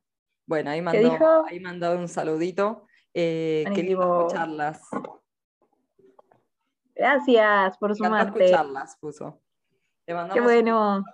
[0.47, 2.87] Bueno, ahí mandó, ahí mandó un saludito.
[3.15, 4.83] Eh, qué lindo escucharlas.
[6.95, 8.45] Gracias por sumarte.
[8.45, 9.41] escucharlas, puso.
[10.05, 11.05] Qué bueno.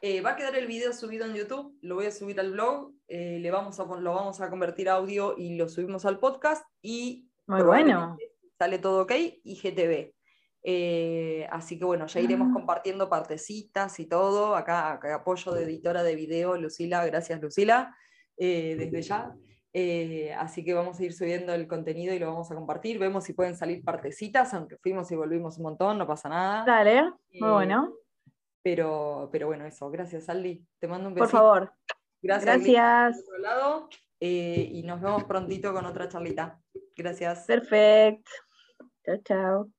[0.00, 2.92] Eh, va a quedar el video subido en YouTube, lo voy a subir al blog,
[3.08, 6.64] eh, le vamos a, lo vamos a convertir a audio y lo subimos al podcast
[6.80, 8.16] y Muy bueno.
[8.56, 9.12] sale todo ok
[9.42, 10.14] y GTV.
[10.62, 12.54] Eh, así que bueno, ya iremos ah.
[12.54, 14.54] compartiendo partecitas y todo.
[14.54, 17.96] Acá, acá, apoyo de editora de video, Lucila, gracias Lucila,
[18.36, 19.34] desde ya.
[20.38, 23.00] así que vamos a ir subiendo el contenido y lo vamos a compartir.
[23.00, 26.64] Vemos si pueden salir partecitas, aunque fuimos y volvimos un montón, no pasa nada.
[26.64, 27.94] Dale, muy bueno.
[28.62, 29.90] Pero, pero bueno, eso.
[29.90, 30.66] Gracias, Aldi.
[30.78, 31.24] Te mando un beso.
[31.24, 31.72] Por favor.
[32.20, 32.56] Gracias.
[32.56, 33.24] Gracias.
[33.40, 33.88] lado,
[34.20, 36.60] eh, y nos vemos prontito con otra charlita.
[36.96, 37.46] Gracias.
[37.46, 38.30] Perfecto.
[39.04, 39.70] Chao, chao.